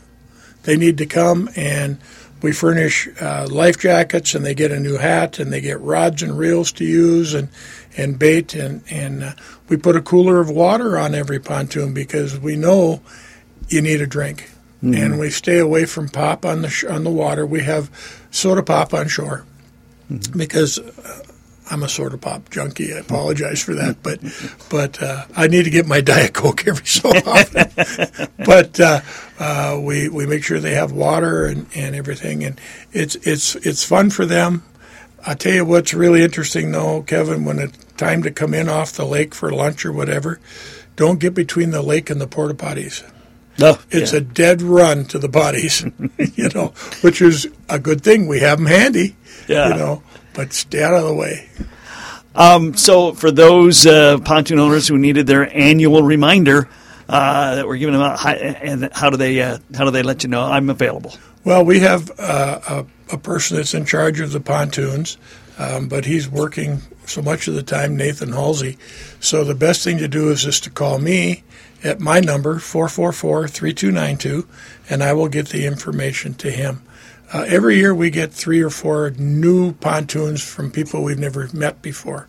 They 0.63 0.75
need 0.75 0.97
to 0.97 1.05
come 1.05 1.49
and 1.55 1.99
we 2.41 2.51
furnish 2.53 3.07
uh, 3.21 3.47
life 3.49 3.79
jackets 3.79 4.33
and 4.33 4.45
they 4.45 4.55
get 4.55 4.71
a 4.71 4.79
new 4.79 4.97
hat 4.97 5.39
and 5.39 5.51
they 5.51 5.61
get 5.61 5.79
rods 5.81 6.23
and 6.23 6.37
reels 6.37 6.71
to 6.73 6.85
use 6.85 7.33
and, 7.33 7.49
and 7.97 8.17
bait 8.17 8.55
and, 8.55 8.81
and 8.89 9.23
uh, 9.23 9.33
we 9.69 9.77
put 9.77 9.95
a 9.95 10.01
cooler 10.01 10.39
of 10.39 10.49
water 10.49 10.97
on 10.97 11.15
every 11.15 11.39
pontoon 11.39 11.93
because 11.93 12.37
we 12.39 12.55
know 12.55 13.01
you 13.69 13.81
need 13.81 14.01
a 14.01 14.07
drink. 14.07 14.51
And 14.81 15.19
we 15.19 15.29
stay 15.29 15.59
away 15.59 15.83
from 15.83 16.07
pop 16.07 16.45
on 16.45 16.61
the 16.61 16.69
sh- 16.69 16.85
on 16.85 17.03
the 17.03 17.09
water. 17.09 17.45
We 17.45 17.63
have 17.63 17.89
soda 18.31 18.63
pop 18.63 18.93
on 18.93 19.09
shore 19.09 19.43
because 20.35 20.79
uh, 20.79 21.23
I'm 21.69 21.83
a 21.83 21.89
soda 21.89 22.17
pop 22.17 22.49
junkie. 22.49 22.93
I 22.93 22.99
apologize 22.99 23.61
for 23.61 23.73
that, 23.75 24.01
but 24.01 24.21
but 24.69 25.03
uh, 25.03 25.25
I 25.35 25.47
need 25.47 25.63
to 25.63 25.69
get 25.69 25.85
my 25.85 25.99
diet 26.13 26.33
coke 26.33 26.65
every 26.65 26.85
so 26.85 27.09
often. 27.09 28.29
but 28.45 28.79
uh, 28.79 29.01
uh, 29.37 29.79
we 29.81 30.07
we 30.07 30.25
make 30.25 30.45
sure 30.45 30.61
they 30.61 30.75
have 30.75 30.93
water 30.93 31.45
and, 31.45 31.67
and 31.75 31.93
everything, 31.93 32.45
and 32.45 32.59
it's 32.93 33.15
it's 33.15 33.55
it's 33.55 33.83
fun 33.83 34.09
for 34.09 34.25
them. 34.25 34.63
I 35.27 35.33
tell 35.33 35.53
you 35.53 35.65
what's 35.65 35.93
really 35.93 36.23
interesting 36.23 36.71
though, 36.71 37.01
Kevin, 37.01 37.43
when 37.43 37.59
it's 37.59 37.77
time 37.99 38.23
to 38.23 38.31
come 38.31 38.53
in 38.53 38.67
off 38.69 38.93
the 38.93 39.05
lake 39.05 39.35
for 39.35 39.51
lunch 39.51 39.85
or 39.85 39.91
whatever, 39.91 40.39
don't 40.95 41.19
get 41.19 41.33
between 41.33 41.71
the 41.71 41.81
lake 41.81 42.09
and 42.09 42.19
the 42.19 42.27
porta 42.27 42.53
potties. 42.55 43.03
No, 43.59 43.77
It's 43.91 44.13
yeah. 44.13 44.19
a 44.19 44.21
dead 44.21 44.61
run 44.61 45.05
to 45.05 45.19
the 45.19 45.27
potties, 45.27 45.83
you 46.37 46.49
know, 46.55 46.67
which 47.01 47.21
is 47.21 47.47
a 47.67 47.77
good 47.77 48.01
thing. 48.01 48.27
We 48.27 48.39
have 48.39 48.57
them 48.57 48.67
handy, 48.67 49.15
Yeah. 49.47 49.67
you 49.69 49.75
know, 49.75 50.01
but 50.33 50.53
stay 50.53 50.81
out 50.81 50.93
of 50.93 51.03
the 51.05 51.13
way. 51.13 51.49
Um, 52.35 52.75
so 52.75 53.13
for 53.13 53.31
those 53.31 53.85
uh, 53.85 54.19
pontoon 54.19 54.59
owners 54.59 54.87
who 54.87 54.97
needed 54.97 55.27
their 55.27 55.53
annual 55.55 56.03
reminder 56.03 56.69
uh, 57.09 57.55
that 57.55 57.67
we're 57.67 57.77
giving 57.77 57.93
them 57.93 58.01
out, 58.01 58.19
how, 58.19 58.29
and 58.31 58.89
how 58.93 59.09
do 59.09 59.17
they 59.17 59.41
uh, 59.41 59.57
how 59.75 59.83
do 59.83 59.91
they 59.91 60.03
let 60.03 60.23
you 60.23 60.29
know 60.29 60.43
I'm 60.43 60.69
available? 60.69 61.13
Well, 61.43 61.65
we 61.65 61.79
have 61.79 62.11
uh, 62.19 62.85
a, 63.09 63.15
a, 63.15 63.17
person 63.17 63.57
that's 63.57 63.73
in 63.73 63.85
charge 63.85 64.19
of 64.19 64.31
the 64.31 64.39
pontoons, 64.39 65.17
um, 65.57 65.87
but 65.87 66.05
he's 66.05 66.29
working 66.29 66.81
so 67.09 67.21
much 67.21 67.47
of 67.47 67.55
the 67.55 67.63
time, 67.63 67.97
Nathan 67.97 68.31
Halsey. 68.31 68.77
So 69.19 69.43
the 69.43 69.55
best 69.55 69.83
thing 69.83 69.97
to 69.97 70.07
do 70.07 70.29
is 70.29 70.43
just 70.43 70.63
to 70.65 70.69
call 70.69 70.99
me 70.99 71.43
at 71.83 71.99
my 71.99 72.19
number, 72.19 72.59
444 72.59 73.47
3292, 73.47 74.47
and 74.89 75.03
I 75.03 75.13
will 75.13 75.29
get 75.29 75.49
the 75.49 75.65
information 75.65 76.33
to 76.35 76.51
him. 76.51 76.81
Uh, 77.31 77.45
every 77.47 77.77
year 77.77 77.93
we 77.93 78.09
get 78.09 78.33
three 78.33 78.61
or 78.61 78.71
four 78.71 79.11
new 79.11 79.73
pontoons 79.73 80.43
from 80.43 80.71
people 80.71 81.03
we've 81.03 81.19
never 81.19 81.47
met 81.53 81.81
before, 81.81 82.27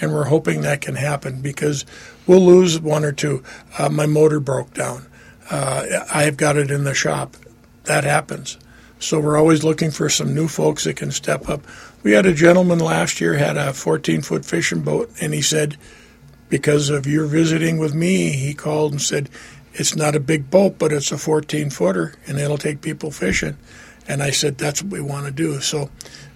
and 0.00 0.12
we're 0.12 0.24
hoping 0.24 0.62
that 0.62 0.80
can 0.80 0.96
happen 0.96 1.40
because 1.40 1.86
we'll 2.26 2.44
lose 2.44 2.80
one 2.80 3.04
or 3.04 3.12
two. 3.12 3.42
Uh, 3.78 3.88
my 3.88 4.06
motor 4.06 4.40
broke 4.40 4.74
down. 4.74 5.06
Uh, 5.50 6.04
I've 6.12 6.36
got 6.36 6.56
it 6.56 6.70
in 6.70 6.84
the 6.84 6.94
shop. 6.94 7.36
That 7.84 8.04
happens. 8.04 8.58
So 8.98 9.18
we're 9.18 9.38
always 9.38 9.64
looking 9.64 9.90
for 9.90 10.08
some 10.08 10.34
new 10.34 10.46
folks 10.46 10.84
that 10.84 10.96
can 10.96 11.10
step 11.10 11.48
up. 11.48 11.62
We 12.02 12.12
had 12.12 12.24
a 12.24 12.32
gentleman 12.32 12.78
last 12.78 13.20
year 13.20 13.34
had 13.34 13.58
a 13.58 13.74
14 13.74 14.22
foot 14.22 14.44
fishing 14.44 14.80
boat, 14.80 15.10
and 15.20 15.34
he 15.34 15.42
said, 15.42 15.76
because 16.48 16.88
of 16.88 17.06
your 17.06 17.26
visiting 17.26 17.78
with 17.78 17.94
me, 17.94 18.30
he 18.30 18.54
called 18.54 18.92
and 18.92 19.02
said, 19.02 19.28
it's 19.74 19.94
not 19.94 20.16
a 20.16 20.20
big 20.20 20.50
boat, 20.50 20.78
but 20.78 20.92
it's 20.92 21.12
a 21.12 21.18
14 21.18 21.70
footer, 21.70 22.14
and 22.26 22.38
it'll 22.38 22.58
take 22.58 22.80
people 22.80 23.10
fishing. 23.10 23.56
And 24.08 24.22
I 24.22 24.30
said, 24.30 24.58
that's 24.58 24.82
what 24.82 24.90
we 24.90 25.00
want 25.00 25.26
to 25.26 25.32
do. 25.32 25.60
So 25.60 25.90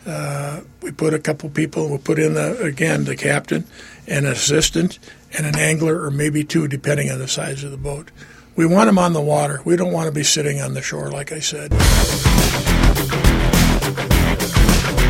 uh, 0.06 0.60
we 0.82 0.92
put 0.92 1.14
a 1.14 1.18
couple 1.18 1.48
people, 1.48 1.88
we 1.90 1.98
put 1.98 2.18
in, 2.18 2.34
the, 2.34 2.60
again, 2.62 3.04
the 3.04 3.16
captain, 3.16 3.64
an 4.06 4.26
assistant, 4.26 4.98
and 5.36 5.46
an 5.46 5.58
angler, 5.58 6.02
or 6.02 6.10
maybe 6.10 6.44
two, 6.44 6.68
depending 6.68 7.10
on 7.10 7.18
the 7.18 7.26
size 7.26 7.64
of 7.64 7.70
the 7.70 7.76
boat. 7.76 8.10
We 8.54 8.66
want 8.66 8.86
them 8.86 8.98
on 8.98 9.14
the 9.14 9.20
water. 9.20 9.62
We 9.64 9.76
don't 9.76 9.92
want 9.92 10.06
to 10.06 10.12
be 10.12 10.22
sitting 10.22 10.60
on 10.60 10.74
the 10.74 10.82
shore, 10.82 11.10
like 11.10 11.32
I 11.32 11.40
said. 11.40 11.72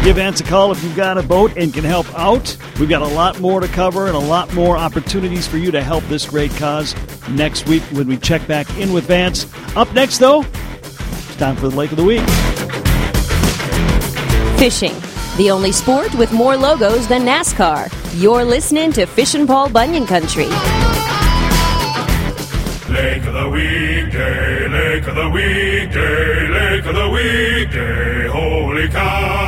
Give 0.05 0.17
Vance 0.17 0.39
a 0.43 0.45
call 0.45 0.71
if 0.71 0.85
you've 0.85 0.95
got 0.95 1.17
a 1.17 1.23
boat 1.23 1.57
and 1.57 1.73
can 1.73 1.83
help 1.83 2.07
out. 2.15 2.59
We've 2.79 2.91
got 2.91 3.01
a 3.01 3.07
lot 3.07 3.41
more 3.41 3.61
to 3.61 3.69
cover 3.69 4.07
and 4.07 4.15
a 4.15 4.19
lot 4.19 4.53
more 4.53 4.77
opportunities 4.77 5.47
for 5.49 5.57
you 5.57 5.71
to 5.71 5.83
help 5.83 6.05
this 6.05 6.29
great 6.29 6.51
cause 6.57 6.95
next 7.31 7.67
week 7.67 7.83
when 7.85 8.07
we 8.07 8.19
check 8.19 8.47
back 8.47 8.69
in 8.77 8.93
with 8.93 9.05
Vance. 9.07 9.47
Up 9.75 9.91
next, 9.95 10.19
though, 10.19 10.43
it's 10.43 11.37
time 11.37 11.57
for 11.57 11.71
the 11.71 11.77
Lake 11.77 11.91
of 11.91 11.97
the 11.97 12.05
Week. 12.05 12.21
Fishing, 14.59 14.93
the 15.39 15.51
only 15.51 15.73
sport 15.73 16.15
with 16.17 16.31
more 16.33 16.55
logos 16.55 17.09
than 17.09 17.23
NASCAR. 17.23 17.91
You're 18.21 18.45
listening 18.45 18.93
to 18.93 19.07
Fishin' 19.07 19.47
Paul 19.47 19.71
Bunyan 19.71 20.07
Country. 20.07 20.49
Lake 22.91 23.25
of 23.25 23.33
the 23.33 23.49
weekday, 23.51 24.67
eh, 24.67 24.69
lake 24.69 25.07
of 25.07 25.15
the 25.15 25.31
weekday, 25.31 26.47
eh, 26.47 26.51
lake 26.51 26.85
of 26.85 26.95
the 26.95 27.09
weekday, 27.09 28.27
eh, 28.27 28.29
holy 28.29 28.89
cow. 28.89 29.44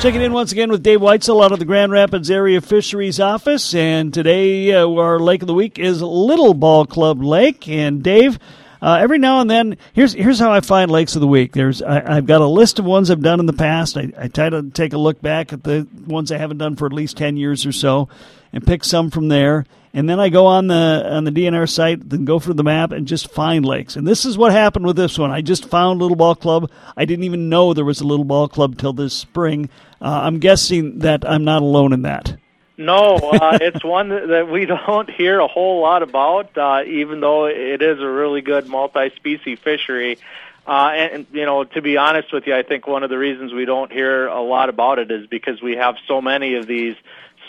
Checking 0.00 0.22
in 0.22 0.32
once 0.32 0.50
again 0.50 0.70
with 0.70 0.82
Dave 0.82 1.00
Weitzel 1.00 1.44
out 1.44 1.52
of 1.52 1.58
the 1.58 1.66
Grand 1.66 1.92
Rapids 1.92 2.30
Area 2.30 2.62
Fisheries 2.62 3.20
Office, 3.20 3.74
and 3.74 4.14
today 4.14 4.72
uh, 4.72 4.88
our 4.88 5.18
Lake 5.18 5.42
of 5.42 5.46
the 5.46 5.52
Week 5.52 5.78
is 5.78 6.00
Little 6.00 6.54
Ball 6.54 6.86
Club 6.86 7.22
Lake. 7.22 7.68
And 7.68 8.02
Dave, 8.02 8.38
uh, 8.82 8.98
every 9.00 9.18
now 9.18 9.40
and 9.40 9.50
then, 9.50 9.76
here's 9.92 10.12
here's 10.14 10.38
how 10.38 10.50
I 10.50 10.60
find 10.60 10.90
lakes 10.90 11.14
of 11.14 11.20
the 11.20 11.26
week. 11.26 11.52
There's 11.52 11.82
I, 11.82 12.14
have 12.14 12.26
got 12.26 12.40
a 12.40 12.46
list 12.46 12.78
of 12.78 12.84
ones 12.84 13.10
I've 13.10 13.22
done 13.22 13.40
in 13.40 13.46
the 13.46 13.52
past. 13.52 13.96
I, 13.96 14.12
I 14.16 14.28
try 14.28 14.48
to 14.48 14.70
take 14.70 14.92
a 14.92 14.98
look 14.98 15.20
back 15.20 15.52
at 15.52 15.64
the 15.64 15.86
ones 16.06 16.32
I 16.32 16.38
haven't 16.38 16.58
done 16.58 16.76
for 16.76 16.86
at 16.86 16.92
least 16.92 17.16
ten 17.16 17.36
years 17.36 17.66
or 17.66 17.72
so, 17.72 18.08
and 18.52 18.66
pick 18.66 18.84
some 18.84 19.10
from 19.10 19.28
there. 19.28 19.66
And 19.92 20.08
then 20.08 20.20
I 20.20 20.28
go 20.28 20.46
on 20.46 20.68
the 20.68 21.06
on 21.10 21.24
the 21.24 21.32
DNR 21.32 21.68
site, 21.68 22.08
then 22.08 22.24
go 22.24 22.38
for 22.38 22.54
the 22.54 22.62
map 22.62 22.92
and 22.92 23.06
just 23.06 23.30
find 23.30 23.66
lakes. 23.66 23.96
And 23.96 24.06
this 24.06 24.24
is 24.24 24.38
what 24.38 24.52
happened 24.52 24.86
with 24.86 24.96
this 24.96 25.18
one. 25.18 25.30
I 25.30 25.42
just 25.42 25.68
found 25.68 26.00
Little 26.00 26.16
Ball 26.16 26.34
Club. 26.34 26.70
I 26.96 27.04
didn't 27.04 27.24
even 27.24 27.48
know 27.48 27.74
there 27.74 27.84
was 27.84 28.00
a 28.00 28.06
Little 28.06 28.24
Ball 28.24 28.48
Club 28.48 28.78
till 28.78 28.92
this 28.92 29.12
spring. 29.12 29.68
Uh, 30.00 30.20
I'm 30.22 30.38
guessing 30.38 31.00
that 31.00 31.28
I'm 31.28 31.44
not 31.44 31.62
alone 31.62 31.92
in 31.92 32.02
that. 32.02 32.39
No, 32.80 33.16
uh, 33.16 33.58
it's 33.60 33.84
one 33.84 34.08
that 34.08 34.48
we 34.50 34.64
don't 34.86 35.10
hear 35.10 35.38
a 35.38 35.46
whole 35.46 35.82
lot 35.82 36.02
about, 36.02 36.56
uh, 36.56 36.82
even 36.86 37.20
though 37.20 37.44
it 37.44 37.82
is 37.82 38.00
a 38.00 38.08
really 38.08 38.40
good 38.40 38.68
multi-species 38.68 39.58
fishery. 39.58 40.18
Uh, 40.66 40.90
and, 40.94 41.26
you 41.30 41.44
know, 41.44 41.64
to 41.64 41.82
be 41.82 41.98
honest 41.98 42.32
with 42.32 42.46
you, 42.46 42.54
I 42.54 42.62
think 42.62 42.86
one 42.86 43.02
of 43.02 43.10
the 43.10 43.18
reasons 43.18 43.52
we 43.52 43.66
don't 43.66 43.92
hear 43.92 44.28
a 44.28 44.40
lot 44.40 44.70
about 44.70 44.98
it 44.98 45.10
is 45.10 45.26
because 45.26 45.60
we 45.60 45.76
have 45.76 45.96
so 46.08 46.22
many 46.22 46.54
of 46.54 46.66
these 46.66 46.96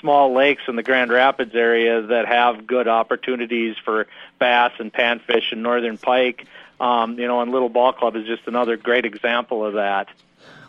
small 0.01 0.33
lakes 0.33 0.63
in 0.67 0.75
the 0.75 0.83
Grand 0.83 1.11
Rapids 1.11 1.55
area 1.55 2.01
that 2.01 2.27
have 2.27 2.67
good 2.67 2.89
opportunities 2.89 3.77
for 3.85 4.07
bass 4.37 4.73
and 4.79 4.91
panfish 4.91 5.53
and 5.53 5.63
northern 5.63 5.97
pike. 5.97 6.45
Um, 6.81 7.17
you 7.17 7.27
know, 7.27 7.39
and 7.39 7.53
Little 7.53 7.69
Ball 7.69 7.93
Club 7.93 8.17
is 8.17 8.25
just 8.25 8.47
another 8.47 8.75
great 8.75 9.05
example 9.05 9.65
of 9.65 9.75
that. 9.75 10.09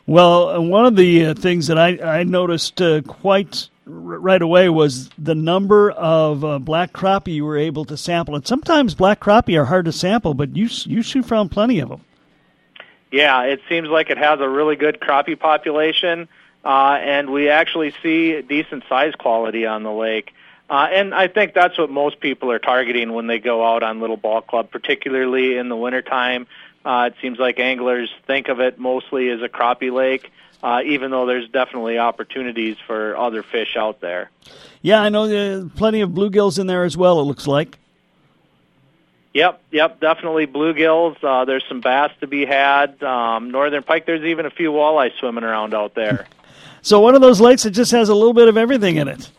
Well, 0.06 0.64
one 0.64 0.84
of 0.84 0.96
the 0.96 1.26
uh, 1.26 1.34
things 1.34 1.68
that 1.68 1.78
I, 1.78 1.98
I 1.98 2.24
noticed 2.24 2.80
uh, 2.82 3.02
quite 3.02 3.68
right 3.84 4.42
away 4.42 4.68
was 4.68 5.10
the 5.18 5.34
number 5.34 5.90
of 5.90 6.44
uh, 6.44 6.58
black 6.58 6.92
crappie 6.92 7.34
you 7.34 7.44
were 7.44 7.56
able 7.56 7.84
to 7.86 7.96
sample. 7.96 8.34
And 8.34 8.46
sometimes 8.46 8.94
black 8.94 9.20
crappie 9.20 9.58
are 9.58 9.64
hard 9.64 9.84
to 9.86 9.92
sample, 9.92 10.34
but 10.34 10.56
you 10.56 10.68
you 10.84 11.02
found 11.22 11.50
plenty 11.50 11.80
of 11.80 11.88
them. 11.88 12.04
Yeah, 13.10 13.42
it 13.42 13.60
seems 13.68 13.88
like 13.88 14.10
it 14.10 14.18
has 14.18 14.40
a 14.40 14.48
really 14.48 14.76
good 14.76 14.98
crappie 14.98 15.38
population, 15.38 16.28
uh, 16.64 16.98
and 17.00 17.30
we 17.30 17.50
actually 17.50 17.94
see 18.02 18.40
decent 18.40 18.84
size 18.88 19.14
quality 19.14 19.66
on 19.66 19.82
the 19.82 19.92
lake. 19.92 20.32
Uh, 20.70 20.88
and 20.90 21.14
I 21.14 21.28
think 21.28 21.52
that's 21.52 21.76
what 21.76 21.90
most 21.90 22.20
people 22.20 22.50
are 22.50 22.58
targeting 22.58 23.12
when 23.12 23.26
they 23.26 23.38
go 23.38 23.62
out 23.66 23.82
on 23.82 24.00
Little 24.00 24.16
Ball 24.16 24.40
Club, 24.40 24.70
particularly 24.70 25.58
in 25.58 25.68
the 25.68 25.76
wintertime. 25.76 26.46
Uh, 26.84 27.10
it 27.12 27.14
seems 27.22 27.38
like 27.38 27.58
anglers 27.58 28.12
think 28.26 28.48
of 28.48 28.60
it 28.60 28.78
mostly 28.78 29.30
as 29.30 29.40
a 29.42 29.48
crappie 29.48 29.92
lake 29.92 30.30
uh, 30.62 30.80
even 30.84 31.10
though 31.10 31.26
there's 31.26 31.48
definitely 31.48 31.98
opportunities 31.98 32.76
for 32.86 33.16
other 33.16 33.42
fish 33.42 33.76
out 33.76 34.00
there. 34.00 34.30
Yeah, 34.80 35.02
I 35.02 35.08
know 35.08 35.26
there's 35.26 35.68
plenty 35.72 36.00
of 36.00 36.10
bluegills 36.10 36.58
in 36.58 36.66
there 36.66 36.84
as 36.84 36.96
well. 36.96 37.20
It 37.20 37.24
looks 37.24 37.46
like. 37.46 37.78
Yep, 39.34 39.62
yep, 39.70 39.98
definitely 40.00 40.46
bluegills. 40.46 41.16
Uh, 41.22 41.44
there's 41.44 41.64
some 41.68 41.80
bass 41.80 42.12
to 42.20 42.26
be 42.26 42.44
had. 42.44 43.02
Um, 43.02 43.50
northern 43.50 43.82
pike. 43.82 44.06
There's 44.06 44.22
even 44.22 44.46
a 44.46 44.50
few 44.50 44.70
walleye 44.70 45.10
swimming 45.18 45.44
around 45.44 45.74
out 45.74 45.94
there. 45.94 46.26
so 46.82 47.00
one 47.00 47.14
of 47.14 47.22
those 47.22 47.40
lakes 47.40 47.62
that 47.62 47.70
just 47.70 47.92
has 47.92 48.08
a 48.08 48.14
little 48.14 48.34
bit 48.34 48.48
of 48.48 48.56
everything 48.56 48.96
in 48.96 49.08
it. 49.08 49.30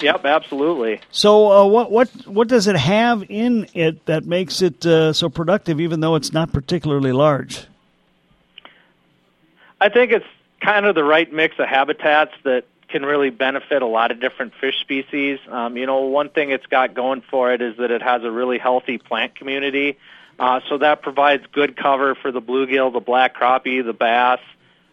Yep, 0.00 0.24
absolutely. 0.24 1.00
So, 1.10 1.52
uh, 1.52 1.66
what 1.66 1.90
what 1.90 2.08
what 2.26 2.48
does 2.48 2.66
it 2.66 2.76
have 2.76 3.24
in 3.28 3.68
it 3.74 4.06
that 4.06 4.24
makes 4.24 4.62
it 4.62 4.84
uh, 4.86 5.12
so 5.12 5.28
productive, 5.28 5.80
even 5.80 6.00
though 6.00 6.14
it's 6.14 6.32
not 6.32 6.52
particularly 6.52 7.12
large? 7.12 7.66
I 9.80 9.88
think 9.88 10.12
it's 10.12 10.26
kind 10.60 10.86
of 10.86 10.94
the 10.94 11.04
right 11.04 11.30
mix 11.32 11.58
of 11.58 11.66
habitats 11.66 12.32
that 12.44 12.64
can 12.88 13.04
really 13.04 13.30
benefit 13.30 13.82
a 13.82 13.86
lot 13.86 14.10
of 14.10 14.20
different 14.20 14.52
fish 14.60 14.80
species. 14.80 15.38
Um, 15.48 15.76
you 15.76 15.86
know, 15.86 16.00
one 16.00 16.28
thing 16.28 16.50
it's 16.50 16.66
got 16.66 16.94
going 16.94 17.22
for 17.22 17.52
it 17.52 17.62
is 17.62 17.76
that 17.76 17.90
it 17.90 18.02
has 18.02 18.24
a 18.24 18.30
really 18.30 18.58
healthy 18.58 18.98
plant 18.98 19.34
community. 19.34 19.96
Uh, 20.38 20.60
so 20.68 20.78
that 20.78 21.02
provides 21.02 21.44
good 21.52 21.76
cover 21.76 22.14
for 22.14 22.32
the 22.32 22.42
bluegill, 22.42 22.92
the 22.92 23.00
black 23.00 23.36
crappie, 23.36 23.84
the 23.84 23.92
bass, 23.92 24.40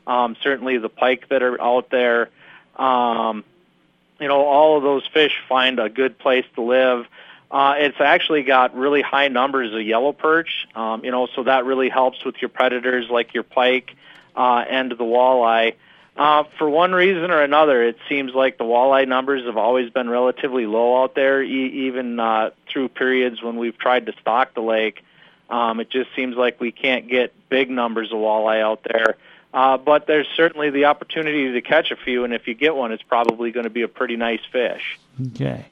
um, 0.06 0.36
certainly 0.44 0.78
the 0.78 0.90
pike 0.90 1.28
that 1.30 1.42
are 1.42 1.60
out 1.62 1.90
there. 1.90 2.30
Um, 2.76 3.44
you 4.20 4.28
know, 4.28 4.42
all 4.46 4.78
of 4.78 4.84
those 4.84 5.06
fish 5.08 5.34
find 5.48 5.80
a 5.80 5.90
good 5.90 6.18
place 6.18 6.46
to 6.56 6.62
live. 6.62 7.06
Uh, 7.50 7.76
it's 7.78 8.02
actually 8.02 8.44
got 8.44 8.76
really 8.76 9.02
high 9.02 9.30
numbers 9.30 9.74
of 9.74 9.82
yellow 9.82 10.12
perch, 10.12 10.68
um, 10.76 11.06
you 11.06 11.12
know, 11.12 11.28
so 11.36 11.44
that 11.44 11.66
really 11.66 11.90
helps 11.90 12.26
with 12.26 12.36
your 12.42 12.50
predators 12.50 13.10
like 13.10 13.34
your 13.34 13.44
pike 13.44 13.96
uh, 14.36 14.66
and 14.70 14.92
the 14.92 14.96
walleye. 14.98 15.76
Uh, 16.18 16.44
for 16.58 16.68
one 16.68 16.94
reason 16.94 17.30
or 17.30 17.42
another, 17.42 17.84
it 17.84 17.96
seems 18.10 18.34
like 18.34 18.58
the 18.58 18.64
walleye 18.64 19.08
numbers 19.08 19.46
have 19.46 19.56
always 19.56 19.90
been 19.92 20.10
relatively 20.10 20.66
low 20.66 21.04
out 21.04 21.14
there, 21.14 21.44
e- 21.44 21.88
even 21.88 22.20
uh, 22.20 22.50
through 22.68 22.90
periods 22.90 23.42
when 23.42 23.56
we've 23.58 23.78
tried 23.78 24.08
to 24.08 24.14
stock 24.20 24.54
the 24.56 24.62
lake. 24.62 25.04
Um, 25.50 25.80
it 25.80 25.90
just 25.90 26.10
seems 26.16 26.36
like 26.36 26.60
we 26.60 26.72
can't 26.72 27.08
get 27.08 27.34
big 27.50 27.70
numbers 27.70 28.12
of 28.12 28.18
walleye 28.18 28.62
out 28.62 28.84
there. 28.84 29.16
Uh, 29.54 29.78
but 29.78 30.08
there's 30.08 30.28
certainly 30.36 30.70
the 30.70 30.86
opportunity 30.86 31.54
to 31.54 31.62
catch 31.62 31.92
a 31.92 31.96
few, 31.96 32.24
and 32.24 32.34
if 32.34 32.48
you 32.48 32.54
get 32.54 32.76
one, 32.76 32.92
it's 32.92 33.04
probably 33.04 33.52
going 33.52 33.64
to 33.64 33.70
be 33.70 33.82
a 33.82 33.88
pretty 33.88 34.16
nice 34.16 34.42
fish. 34.52 35.00
Okay. 35.28 35.66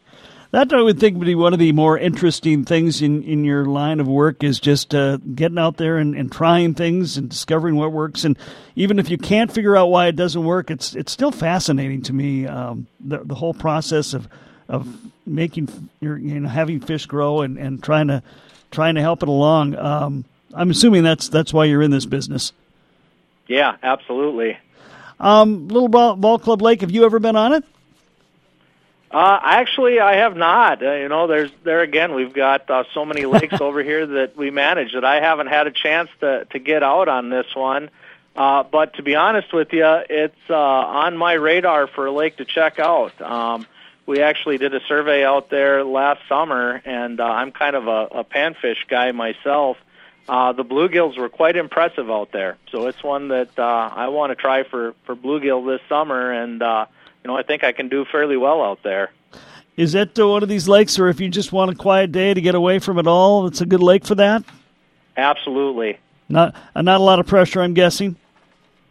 That 0.52 0.72
I 0.72 0.82
would 0.82 1.02
think 1.02 1.18
would 1.18 1.26
be 1.26 1.36
one 1.36 1.52
of 1.52 1.60
the 1.60 1.74
more 1.74 1.98
interesting 1.98 2.64
things 2.64 3.02
in, 3.02 3.24
in 3.24 3.44
your 3.44 3.66
line 3.66 4.00
of 4.00 4.08
work 4.08 4.42
is 4.42 4.58
just 4.58 4.96
uh, 4.96 5.18
getting 5.18 5.58
out 5.58 5.76
there 5.76 5.98
and, 5.98 6.16
and 6.16 6.32
trying 6.32 6.76
things 6.76 7.18
and 7.18 7.30
discovering 7.30 7.76
what 7.76 7.92
works. 7.92 8.24
And 8.24 8.38
even 8.74 8.98
if 8.98 9.10
you 9.10 9.18
can't 9.18 9.52
figure 9.52 9.76
out 9.76 9.88
why 9.88 10.08
it 10.08 10.16
doesn't 10.16 10.46
work, 10.46 10.72
it's 10.72 10.96
it's 10.96 11.12
still 11.12 11.32
fascinating 11.32 12.04
to 12.04 12.14
me 12.14 12.48
um, 12.48 12.88
the 13.02 13.18
the 13.18 13.36
whole 13.36 13.54
process 13.54 14.14
of 14.14 14.30
of 14.70 14.88
making 15.26 15.90
your 16.00 16.18
you 16.18 16.40
know 16.40 16.48
having 16.48 16.80
fish 16.80 17.06
grow 17.06 17.42
and, 17.42 17.58
and 17.58 17.84
trying 17.84 18.08
to 18.08 18.24
trying 18.72 18.96
to 18.96 19.02
help 19.02 19.24
it 19.24 19.30
along. 19.30 19.76
Um, 19.76 20.24
I'm 20.54 20.70
assuming 20.70 21.04
that's 21.04 21.28
that's 21.28 21.54
why 21.54 21.66
you're 21.66 21.82
in 21.82 21.92
this 21.92 22.06
business. 22.06 22.54
Yeah, 23.48 23.76
absolutely. 23.82 24.58
Um, 25.20 25.68
Little 25.68 25.88
Ball, 25.88 26.16
Ball 26.16 26.40
Club 26.40 26.62
Lake, 26.62 26.82
have 26.82 26.92
you 26.92 27.06
ever 27.06 27.20
been 27.20 27.36
on 27.36 27.54
it? 27.54 27.64
Uh, 29.12 29.40
actually, 29.42 30.00
I 30.00 30.18
have 30.18 30.36
not. 30.36 30.84
Uh, 30.84 30.94
you 30.94 31.08
know, 31.08 31.28
there's 31.28 31.52
there 31.64 31.82
again. 31.82 32.16
We've 32.16 32.34
got 32.34 32.70
uh, 32.70 32.84
so 32.94 33.06
many 33.06 33.26
lakes 33.26 33.62
over 33.62 33.82
here 33.82 34.06
that 34.06 34.36
we 34.36 34.52
manage 34.52 34.94
that 34.94 35.06
I 35.06 35.22
haven't 35.22 35.48
had 35.48 35.68
a 35.68 35.72
chance 35.72 36.10
to 36.20 36.46
to 36.52 36.60
get 36.60 36.84
out 36.84 37.08
on 37.08 37.30
this 37.30 37.46
one. 37.56 37.90
Uh, 38.36 38.64
but 38.64 38.96
to 38.96 39.04
be 39.04 39.16
honest 39.16 39.54
with 39.54 39.72
you, 39.72 39.86
it's 40.10 40.36
uh, 40.50 40.56
on 40.56 41.16
my 41.16 41.34
radar 41.34 41.88
for 41.88 42.08
a 42.08 42.12
lake 42.12 42.38
to 42.38 42.46
check 42.46 42.80
out. 42.80 43.20
Um, 43.22 43.66
we 44.06 44.22
actually 44.22 44.58
did 44.58 44.76
a 44.76 44.82
survey 44.88 45.24
out 45.24 45.50
there 45.50 45.84
last 45.86 46.20
summer, 46.28 46.82
and 46.84 47.20
uh, 47.20 47.24
I'm 47.24 47.52
kind 47.52 47.76
of 47.76 47.88
a, 47.88 48.20
a 48.20 48.24
panfish 48.26 48.86
guy 48.90 49.14
myself. 49.14 49.78
Uh, 50.28 50.54
the 50.54 50.66
bluegills 50.66 51.18
were 51.18 51.30
quite 51.30 51.56
impressive 51.56 52.10
out 52.10 52.32
there, 52.32 52.58
so 52.72 52.88
it's 52.88 53.04
one 53.04 53.28
that 53.28 53.58
uh, 53.60 53.92
I 53.94 54.08
want 54.08 54.32
to 54.32 54.36
try 54.36 54.64
for 54.64 54.96
for 55.06 55.16
bluegill 55.16 55.66
this 55.68 55.88
summer, 55.88 56.32
and 56.32 56.64
uh, 56.64 56.88
you 57.24 57.28
know 57.28 57.38
I 57.38 57.44
think 57.44 57.64
I 57.64 57.74
can 57.74 57.90
do 57.90 58.06
fairly 58.06 58.36
well 58.36 58.64
out 58.64 58.82
there. 58.84 59.12
Is 59.78 59.92
that 59.92 60.18
uh, 60.18 60.28
one 60.28 60.42
of 60.42 60.50
these 60.50 60.68
lakes, 60.68 60.98
or 60.98 61.10
if 61.10 61.20
you 61.20 61.30
just 61.30 61.52
want 61.52 61.70
a 61.70 61.76
quiet 61.76 62.12
day 62.12 62.34
to 62.34 62.42
get 62.42 62.56
away 62.56 62.80
from 62.80 62.98
it 62.98 63.06
all, 63.06 63.46
it's 63.46 63.62
a 63.62 63.66
good 63.66 63.84
lake 63.84 64.06
for 64.06 64.16
that? 64.16 64.44
Absolutely. 65.16 66.00
Not 66.28 66.56
uh, 66.76 66.82
not 66.82 67.02
a 67.02 67.04
lot 67.04 67.20
of 67.20 67.28
pressure, 67.28 67.62
I'm 67.62 67.76
guessing. 67.76 68.16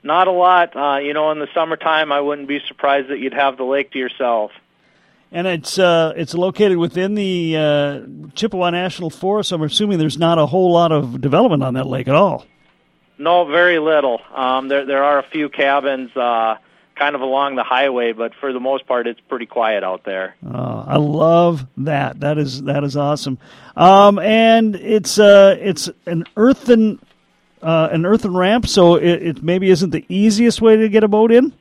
Not 0.05 0.29
a 0.29 0.33
lot. 0.33 0.77
Uh, 0.77 0.99
you 0.99 1.15
know, 1.15 1.33
in 1.33 1.41
the 1.41 1.49
summertime, 1.53 2.13
I 2.13 2.21
wouldn't 2.21 2.47
be 2.47 2.61
surprised 2.69 3.09
that 3.09 3.19
you'd 3.19 3.35
have 3.35 3.57
the 3.57 3.65
lake 3.65 3.93
to 3.93 3.99
yourself. 3.99 4.53
And 5.35 5.49
it's 5.49 5.81
uh, 5.81 6.13
it's 6.17 6.33
located 6.33 6.79
within 6.79 7.17
the 7.17 7.57
uh, 7.57 8.01
Chippewa 8.35 8.71
National 8.71 9.11
Forest. 9.11 9.49
So 9.49 9.57
I'm 9.57 9.63
assuming 9.63 9.99
there's 9.99 10.17
not 10.17 10.39
a 10.39 10.47
whole 10.47 10.73
lot 10.73 10.93
of 10.93 11.21
development 11.21 11.65
on 11.65 11.75
that 11.75 11.89
lake 11.89 12.07
at 12.07 12.15
all. 12.15 12.47
No, 13.19 13.45
very 13.45 13.81
little. 13.81 14.21
Um, 14.33 14.69
there 14.69 14.87
there 14.87 15.03
are 15.03 15.19
a 15.19 15.25
few 15.25 15.49
cabins 15.49 16.17
uh, 16.17 16.57
kind 16.95 17.15
of 17.17 17.21
along 17.21 17.57
the 17.57 17.65
highway, 17.65 18.13
but 18.13 18.33
for 18.41 18.53
the 18.53 18.61
most 18.61 18.87
part, 18.87 19.09
it's 19.09 19.21
pretty 19.29 19.47
quiet 19.47 19.83
out 19.83 20.05
there. 20.05 20.37
Uh, 20.47 20.85
I 20.87 20.97
love 20.99 21.67
that. 21.79 22.21
That 22.21 22.39
is 22.39 22.63
that 22.63 22.85
is 22.85 22.97
awesome. 22.97 23.39
Um, 23.77 24.21
and 24.21 24.77
it's 24.77 25.19
uh, 25.19 25.57
it's 25.61 25.91
an 26.07 26.25
earthen 26.37 27.01
uh, 27.63 27.89
an 27.91 28.07
earthen 28.07 28.37
ramp, 28.37 28.69
so 28.69 28.97
it, 28.97 29.23
it 29.23 29.43
maybe 29.43 29.71
isn't 29.71 29.91
the 29.91 30.05
easiest 30.09 30.61
way 30.61 30.77
to 30.77 30.89
get 30.89 31.03
a 31.03 31.09
boat 31.09 31.33
in. 31.33 31.53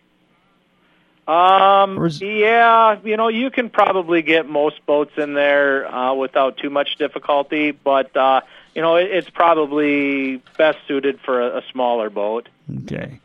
Um, 1.28 2.04
is- 2.06 2.22
yeah, 2.22 2.98
you 3.04 3.18
know, 3.18 3.30
you 3.30 3.50
can 3.50 3.70
probably 3.70 4.22
get 4.22 4.48
most 4.48 4.86
boats 4.86 5.14
in 5.18 5.34
there 5.34 5.88
uh, 5.94 6.14
without 6.14 6.58
too 6.58 6.70
much 6.70 6.98
difficulty, 6.98 7.72
but 7.72 8.16
uh, 8.16 8.42
you 8.76 8.82
know, 8.82 8.96
it, 8.96 9.10
it's 9.12 9.30
probably 9.30 10.42
best 10.58 10.80
suited 10.88 11.20
for 11.22 11.42
a, 11.42 11.60
a 11.60 11.62
smaller 11.72 12.10
boat. 12.10 12.50
Okay. 12.84 13.20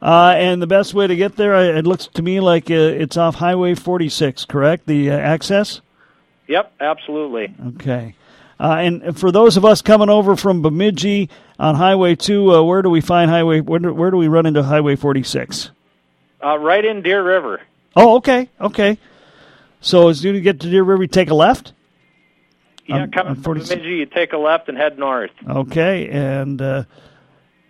Uh, 0.00 0.34
and 0.36 0.62
the 0.62 0.66
best 0.66 0.94
way 0.94 1.06
to 1.06 1.16
get 1.16 1.36
there, 1.36 1.54
uh, 1.54 1.62
it 1.62 1.86
looks 1.86 2.06
to 2.06 2.22
me 2.22 2.38
like 2.40 2.70
uh, 2.70 2.74
it's 2.74 3.16
off 3.16 3.34
Highway 3.36 3.74
46, 3.74 4.44
correct? 4.44 4.86
The 4.86 5.10
uh, 5.10 5.16
access? 5.16 5.80
Yep, 6.46 6.72
absolutely. 6.80 7.54
Okay. 7.74 8.14
Uh, 8.60 8.76
and 8.78 9.18
for 9.18 9.30
those 9.30 9.56
of 9.56 9.64
us 9.64 9.82
coming 9.82 10.08
over 10.08 10.36
from 10.36 10.62
Bemidji 10.62 11.30
on 11.58 11.74
Highway 11.74 12.14
2, 12.14 12.54
uh, 12.54 12.62
where 12.62 12.82
do 12.82 12.90
we 12.90 13.00
find 13.00 13.30
Highway, 13.30 13.60
where 13.60 13.78
do, 13.78 13.94
where 13.94 14.10
do 14.10 14.16
we 14.16 14.28
run 14.28 14.46
into 14.46 14.62
Highway 14.62 14.96
46? 14.96 15.70
Uh, 16.44 16.58
right 16.58 16.84
in 16.84 17.02
Deer 17.02 17.22
River. 17.22 17.60
Oh, 17.96 18.16
okay, 18.16 18.48
okay. 18.60 18.98
So 19.80 20.08
as 20.08 20.20
soon 20.20 20.34
as 20.34 20.38
you 20.38 20.42
get 20.42 20.60
to 20.60 20.70
Deer 20.70 20.82
River, 20.82 21.02
you 21.02 21.08
take 21.08 21.30
a 21.30 21.34
left? 21.34 21.72
Yeah, 22.86 23.02
Um, 23.04 23.10
coming 23.10 23.34
from 23.34 23.42
46. 23.44 23.70
Bemidji, 23.74 23.96
you 23.96 24.06
take 24.06 24.32
a 24.32 24.38
left 24.38 24.68
and 24.68 24.78
head 24.78 24.98
north. 24.98 25.30
Okay, 25.48 26.08
and 26.08 26.60
uh, 26.62 26.84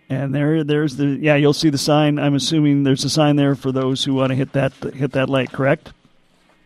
and 0.09 0.33
there 0.33 0.63
there's 0.63 0.95
the 0.95 1.05
yeah 1.07 1.35
you'll 1.35 1.53
see 1.53 1.69
the 1.69 1.77
sign. 1.77 2.19
I'm 2.19 2.35
assuming 2.35 2.83
there's 2.83 3.03
a 3.03 3.09
sign 3.09 3.35
there 3.35 3.55
for 3.55 3.71
those 3.71 4.03
who 4.03 4.13
want 4.13 4.29
to 4.29 4.35
hit 4.35 4.53
that 4.53 4.71
hit 4.93 5.11
that 5.13 5.29
lake. 5.29 5.51
Correct. 5.51 5.91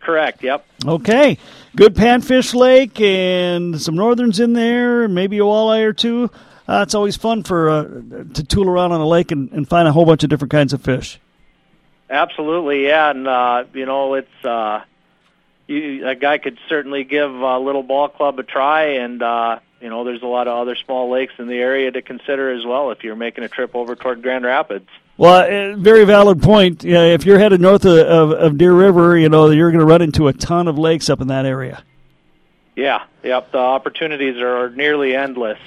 Correct. 0.01 0.43
Yep. 0.43 0.65
Okay, 0.85 1.37
good 1.75 1.95
panfish 1.95 2.53
lake 2.53 2.99
and 2.99 3.81
some 3.81 3.95
northerns 3.95 4.39
in 4.39 4.53
there, 4.53 5.07
maybe 5.07 5.37
a 5.39 5.43
walleye 5.43 5.83
or 5.83 5.93
two. 5.93 6.29
Uh, 6.67 6.81
it's 6.83 6.93
always 6.93 7.15
fun 7.17 7.43
for 7.43 7.69
uh, 7.69 7.83
to 8.33 8.43
tool 8.43 8.69
around 8.69 8.91
on 8.91 9.01
a 9.01 9.07
lake 9.07 9.31
and, 9.31 9.51
and 9.51 9.67
find 9.67 9.87
a 9.87 9.91
whole 9.93 10.05
bunch 10.05 10.23
of 10.23 10.29
different 10.29 10.51
kinds 10.51 10.73
of 10.73 10.81
fish. 10.81 11.19
Absolutely, 12.13 12.85
yeah, 12.85 13.09
and 13.09 13.27
uh, 13.27 13.63
you 13.73 13.87
know 13.87 14.13
it's 14.13 14.45
uh, 14.45 14.83
you, 15.65 16.07
a 16.07 16.13
guy 16.13 16.37
could 16.37 16.59
certainly 16.69 17.03
give 17.03 17.31
uh, 17.31 17.57
Little 17.57 17.81
Ball 17.81 18.07
Club 18.07 18.37
a 18.37 18.43
try, 18.43 18.97
and 18.97 19.19
uh, 19.23 19.57
you 19.81 19.89
know 19.89 20.03
there's 20.03 20.21
a 20.21 20.27
lot 20.27 20.47
of 20.47 20.55
other 20.55 20.75
small 20.75 21.09
lakes 21.09 21.33
in 21.39 21.47
the 21.47 21.57
area 21.57 21.89
to 21.89 22.03
consider 22.03 22.51
as 22.51 22.63
well 22.67 22.91
if 22.91 23.03
you're 23.03 23.15
making 23.15 23.43
a 23.43 23.49
trip 23.49 23.75
over 23.75 23.95
toward 23.95 24.21
Grand 24.21 24.45
Rapids. 24.45 24.87
Well, 25.17 25.73
uh, 25.73 25.75
very 25.75 26.05
valid 26.05 26.39
point. 26.39 26.83
Yeah, 26.83 27.01
if 27.01 27.25
you're 27.25 27.39
headed 27.39 27.61
north 27.61 27.83
of, 27.83 27.97
of, 27.97 28.31
of 28.31 28.57
Deer 28.59 28.73
River, 28.73 29.17
you 29.17 29.29
know 29.29 29.49
you're 29.49 29.71
going 29.71 29.79
to 29.79 29.85
run 29.85 30.03
into 30.03 30.27
a 30.27 30.33
ton 30.33 30.67
of 30.67 30.77
lakes 30.77 31.09
up 31.09 31.19
in 31.19 31.29
that 31.29 31.47
area. 31.47 31.83
Yeah, 32.75 33.05
yep, 33.23 33.51
the 33.51 33.57
opportunities 33.57 34.37
are 34.37 34.69
nearly 34.69 35.15
endless. 35.15 35.59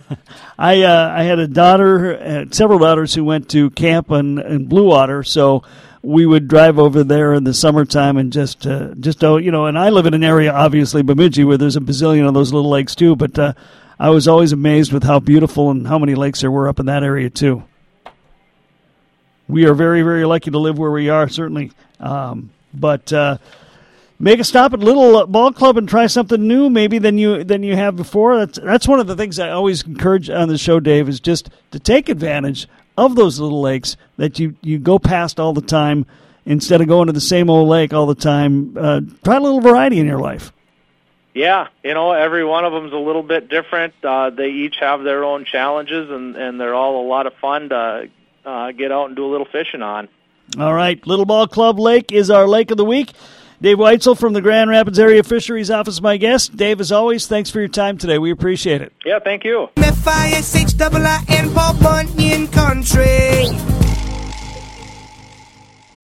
I 0.58 0.82
uh, 0.82 1.14
I 1.16 1.22
had 1.22 1.38
a 1.38 1.48
daughter, 1.48 2.18
uh, 2.18 2.44
several 2.50 2.80
daughters 2.80 3.14
who 3.14 3.24
went 3.24 3.48
to 3.50 3.70
camp 3.70 4.10
in, 4.10 4.38
in 4.38 4.66
Blue 4.66 4.84
Water, 4.84 5.22
so 5.22 5.62
we 6.06 6.24
would 6.24 6.46
drive 6.46 6.78
over 6.78 7.02
there 7.02 7.34
in 7.34 7.42
the 7.42 7.52
summertime 7.52 8.16
and 8.16 8.32
just 8.32 8.64
uh, 8.64 8.94
just 8.94 9.24
oh 9.24 9.38
you 9.38 9.50
know. 9.50 9.66
And 9.66 9.76
I 9.76 9.90
live 9.90 10.06
in 10.06 10.14
an 10.14 10.22
area, 10.22 10.52
obviously 10.52 11.02
Bemidji, 11.02 11.42
where 11.42 11.58
there's 11.58 11.76
a 11.76 11.80
bazillion 11.80 12.28
of 12.28 12.34
those 12.34 12.52
little 12.52 12.70
lakes 12.70 12.94
too. 12.94 13.16
But 13.16 13.36
uh, 13.36 13.54
I 13.98 14.10
was 14.10 14.28
always 14.28 14.52
amazed 14.52 14.92
with 14.92 15.02
how 15.02 15.18
beautiful 15.18 15.70
and 15.70 15.86
how 15.86 15.98
many 15.98 16.14
lakes 16.14 16.42
there 16.42 16.50
were 16.50 16.68
up 16.68 16.78
in 16.78 16.86
that 16.86 17.02
area 17.02 17.28
too. 17.28 17.64
We 19.48 19.66
are 19.66 19.74
very 19.74 20.02
very 20.02 20.24
lucky 20.24 20.52
to 20.52 20.58
live 20.58 20.78
where 20.78 20.92
we 20.92 21.08
are, 21.08 21.28
certainly. 21.28 21.72
Um, 21.98 22.50
but 22.72 23.12
uh, 23.12 23.38
make 24.20 24.38
a 24.38 24.44
stop 24.44 24.74
at 24.74 24.78
Little 24.78 25.26
Ball 25.26 25.52
Club 25.52 25.76
and 25.76 25.88
try 25.88 26.06
something 26.06 26.46
new, 26.46 26.70
maybe 26.70 27.00
than 27.00 27.18
you 27.18 27.42
than 27.42 27.64
you 27.64 27.74
have 27.74 27.96
before. 27.96 28.36
That's 28.36 28.60
that's 28.60 28.86
one 28.86 29.00
of 29.00 29.08
the 29.08 29.16
things 29.16 29.40
I 29.40 29.50
always 29.50 29.82
encourage 29.82 30.30
on 30.30 30.46
the 30.46 30.58
show, 30.58 30.78
Dave, 30.78 31.08
is 31.08 31.18
just 31.18 31.50
to 31.72 31.80
take 31.80 32.08
advantage 32.08 32.68
of 32.96 33.16
those 33.16 33.38
little 33.38 33.60
lakes 33.60 33.96
that 34.16 34.38
you 34.38 34.56
you 34.62 34.78
go 34.78 34.98
past 34.98 35.38
all 35.38 35.52
the 35.52 35.60
time 35.60 36.06
instead 36.44 36.80
of 36.80 36.88
going 36.88 37.06
to 37.06 37.12
the 37.12 37.20
same 37.20 37.50
old 37.50 37.68
lake 37.68 37.92
all 37.92 38.06
the 38.06 38.14
time. 38.14 38.76
Uh, 38.76 39.00
try 39.24 39.36
a 39.36 39.40
little 39.40 39.60
variety 39.60 39.98
in 39.98 40.06
your 40.06 40.20
life. 40.20 40.52
Yeah, 41.34 41.68
you 41.84 41.92
know, 41.92 42.12
every 42.12 42.44
one 42.44 42.64
of 42.64 42.72
them's 42.72 42.94
a 42.94 42.96
little 42.96 43.22
bit 43.22 43.50
different. 43.50 43.92
Uh, 44.02 44.30
they 44.30 44.48
each 44.48 44.76
have 44.80 45.02
their 45.02 45.22
own 45.22 45.44
challenges, 45.44 46.10
and 46.10 46.34
and 46.34 46.58
they're 46.58 46.74
all 46.74 47.04
a 47.04 47.06
lot 47.06 47.26
of 47.26 47.34
fun 47.34 47.68
to 47.68 48.08
uh, 48.44 48.72
get 48.72 48.90
out 48.90 49.08
and 49.08 49.16
do 49.16 49.26
a 49.26 49.30
little 49.30 49.46
fishing 49.46 49.82
on. 49.82 50.08
All 50.58 50.72
right, 50.72 51.04
Little 51.06 51.26
Ball 51.26 51.46
Club 51.46 51.78
Lake 51.78 52.12
is 52.12 52.30
our 52.30 52.46
lake 52.46 52.70
of 52.70 52.76
the 52.76 52.84
week. 52.84 53.12
Dave 53.60 53.78
Weitzel 53.78 54.18
from 54.18 54.34
the 54.34 54.42
Grand 54.42 54.68
Rapids 54.68 54.98
Area 54.98 55.22
Fisheries 55.22 55.70
Office, 55.70 56.00
my 56.02 56.18
guest. 56.18 56.56
Dave, 56.56 56.80
as 56.80 56.92
always, 56.92 57.26
thanks 57.26 57.48
for 57.48 57.58
your 57.58 57.68
time 57.68 57.96
today. 57.96 58.18
We 58.18 58.30
appreciate 58.30 58.82
it. 58.82 58.92
Yeah, 59.04 59.18
thank 59.18 59.44
you. 59.44 59.68
F-I-S-H-I-I-N 59.76 61.52
Paul 61.54 61.74
Bunyan 61.80 62.48
Country. 62.48 63.46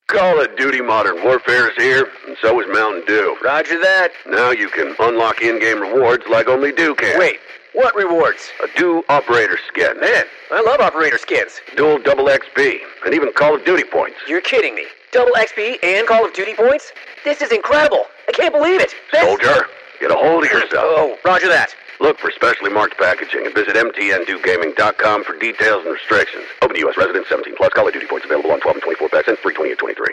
Call 0.06 0.42
of 0.42 0.56
Duty 0.56 0.80
Modern 0.80 1.22
Warfare 1.24 1.70
is 1.70 1.76
here, 1.76 2.08
and 2.26 2.36
so 2.40 2.58
is 2.60 2.66
Mountain 2.72 3.04
Dew. 3.06 3.36
Roger 3.42 3.78
that. 3.80 4.12
Now 4.26 4.50
you 4.50 4.68
can 4.68 4.94
unlock 4.98 5.40
in-game 5.42 5.80
rewards 5.80 6.24
like 6.30 6.48
only 6.48 6.72
Dew 6.72 6.94
can. 6.94 7.18
Wait, 7.18 7.38
what 7.74 7.94
rewards? 7.94 8.50
A 8.62 8.78
Dew 8.78 9.04
Operator 9.08 9.58
Skin. 9.68 9.98
Man, 10.00 10.24
I 10.50 10.62
love 10.62 10.80
operator 10.80 11.18
skins. 11.18 11.60
Dual 11.76 11.98
double 11.98 12.26
XP, 12.26 12.78
and 13.04 13.14
even 13.14 13.32
Call 13.32 13.54
of 13.56 13.64
Duty 13.64 13.84
points. 13.84 14.16
You're 14.26 14.42
kidding 14.42 14.74
me. 14.74 14.84
Double 15.12 15.32
XP 15.34 15.76
and 15.82 16.08
Call 16.08 16.24
of 16.24 16.32
Duty 16.32 16.54
points? 16.54 16.90
This 17.22 17.42
is 17.42 17.52
incredible. 17.52 18.06
I 18.28 18.32
can't 18.32 18.52
believe 18.52 18.80
it. 18.80 18.94
Soldier, 19.12 19.66
get 20.00 20.10
a 20.10 20.14
hold 20.14 20.44
of 20.44 20.50
oh, 20.50 20.56
yourself. 20.56 20.72
Oh, 20.72 21.18
roger 21.22 21.48
that. 21.48 21.74
Look 22.00 22.18
for 22.18 22.30
specially 22.30 22.72
marked 22.72 22.96
packaging 22.96 23.44
and 23.44 23.54
visit 23.54 23.76
mtndewgaming.com 23.76 25.24
for 25.24 25.38
details 25.38 25.84
and 25.84 25.92
restrictions. 25.92 26.46
Open 26.62 26.76
to 26.76 26.80
U.S. 26.80 26.96
residents 26.96 27.28
17 27.28 27.56
plus. 27.56 27.74
Call 27.74 27.86
of 27.86 27.92
Duty 27.92 28.06
points 28.06 28.24
available 28.24 28.52
on 28.52 28.60
12 28.60 28.76
and 28.76 28.82
24 28.82 29.08
packs 29.10 29.28
and 29.28 29.36
free 29.36 29.52
20 29.52 29.70
and 29.72 29.78
23. 29.78 30.06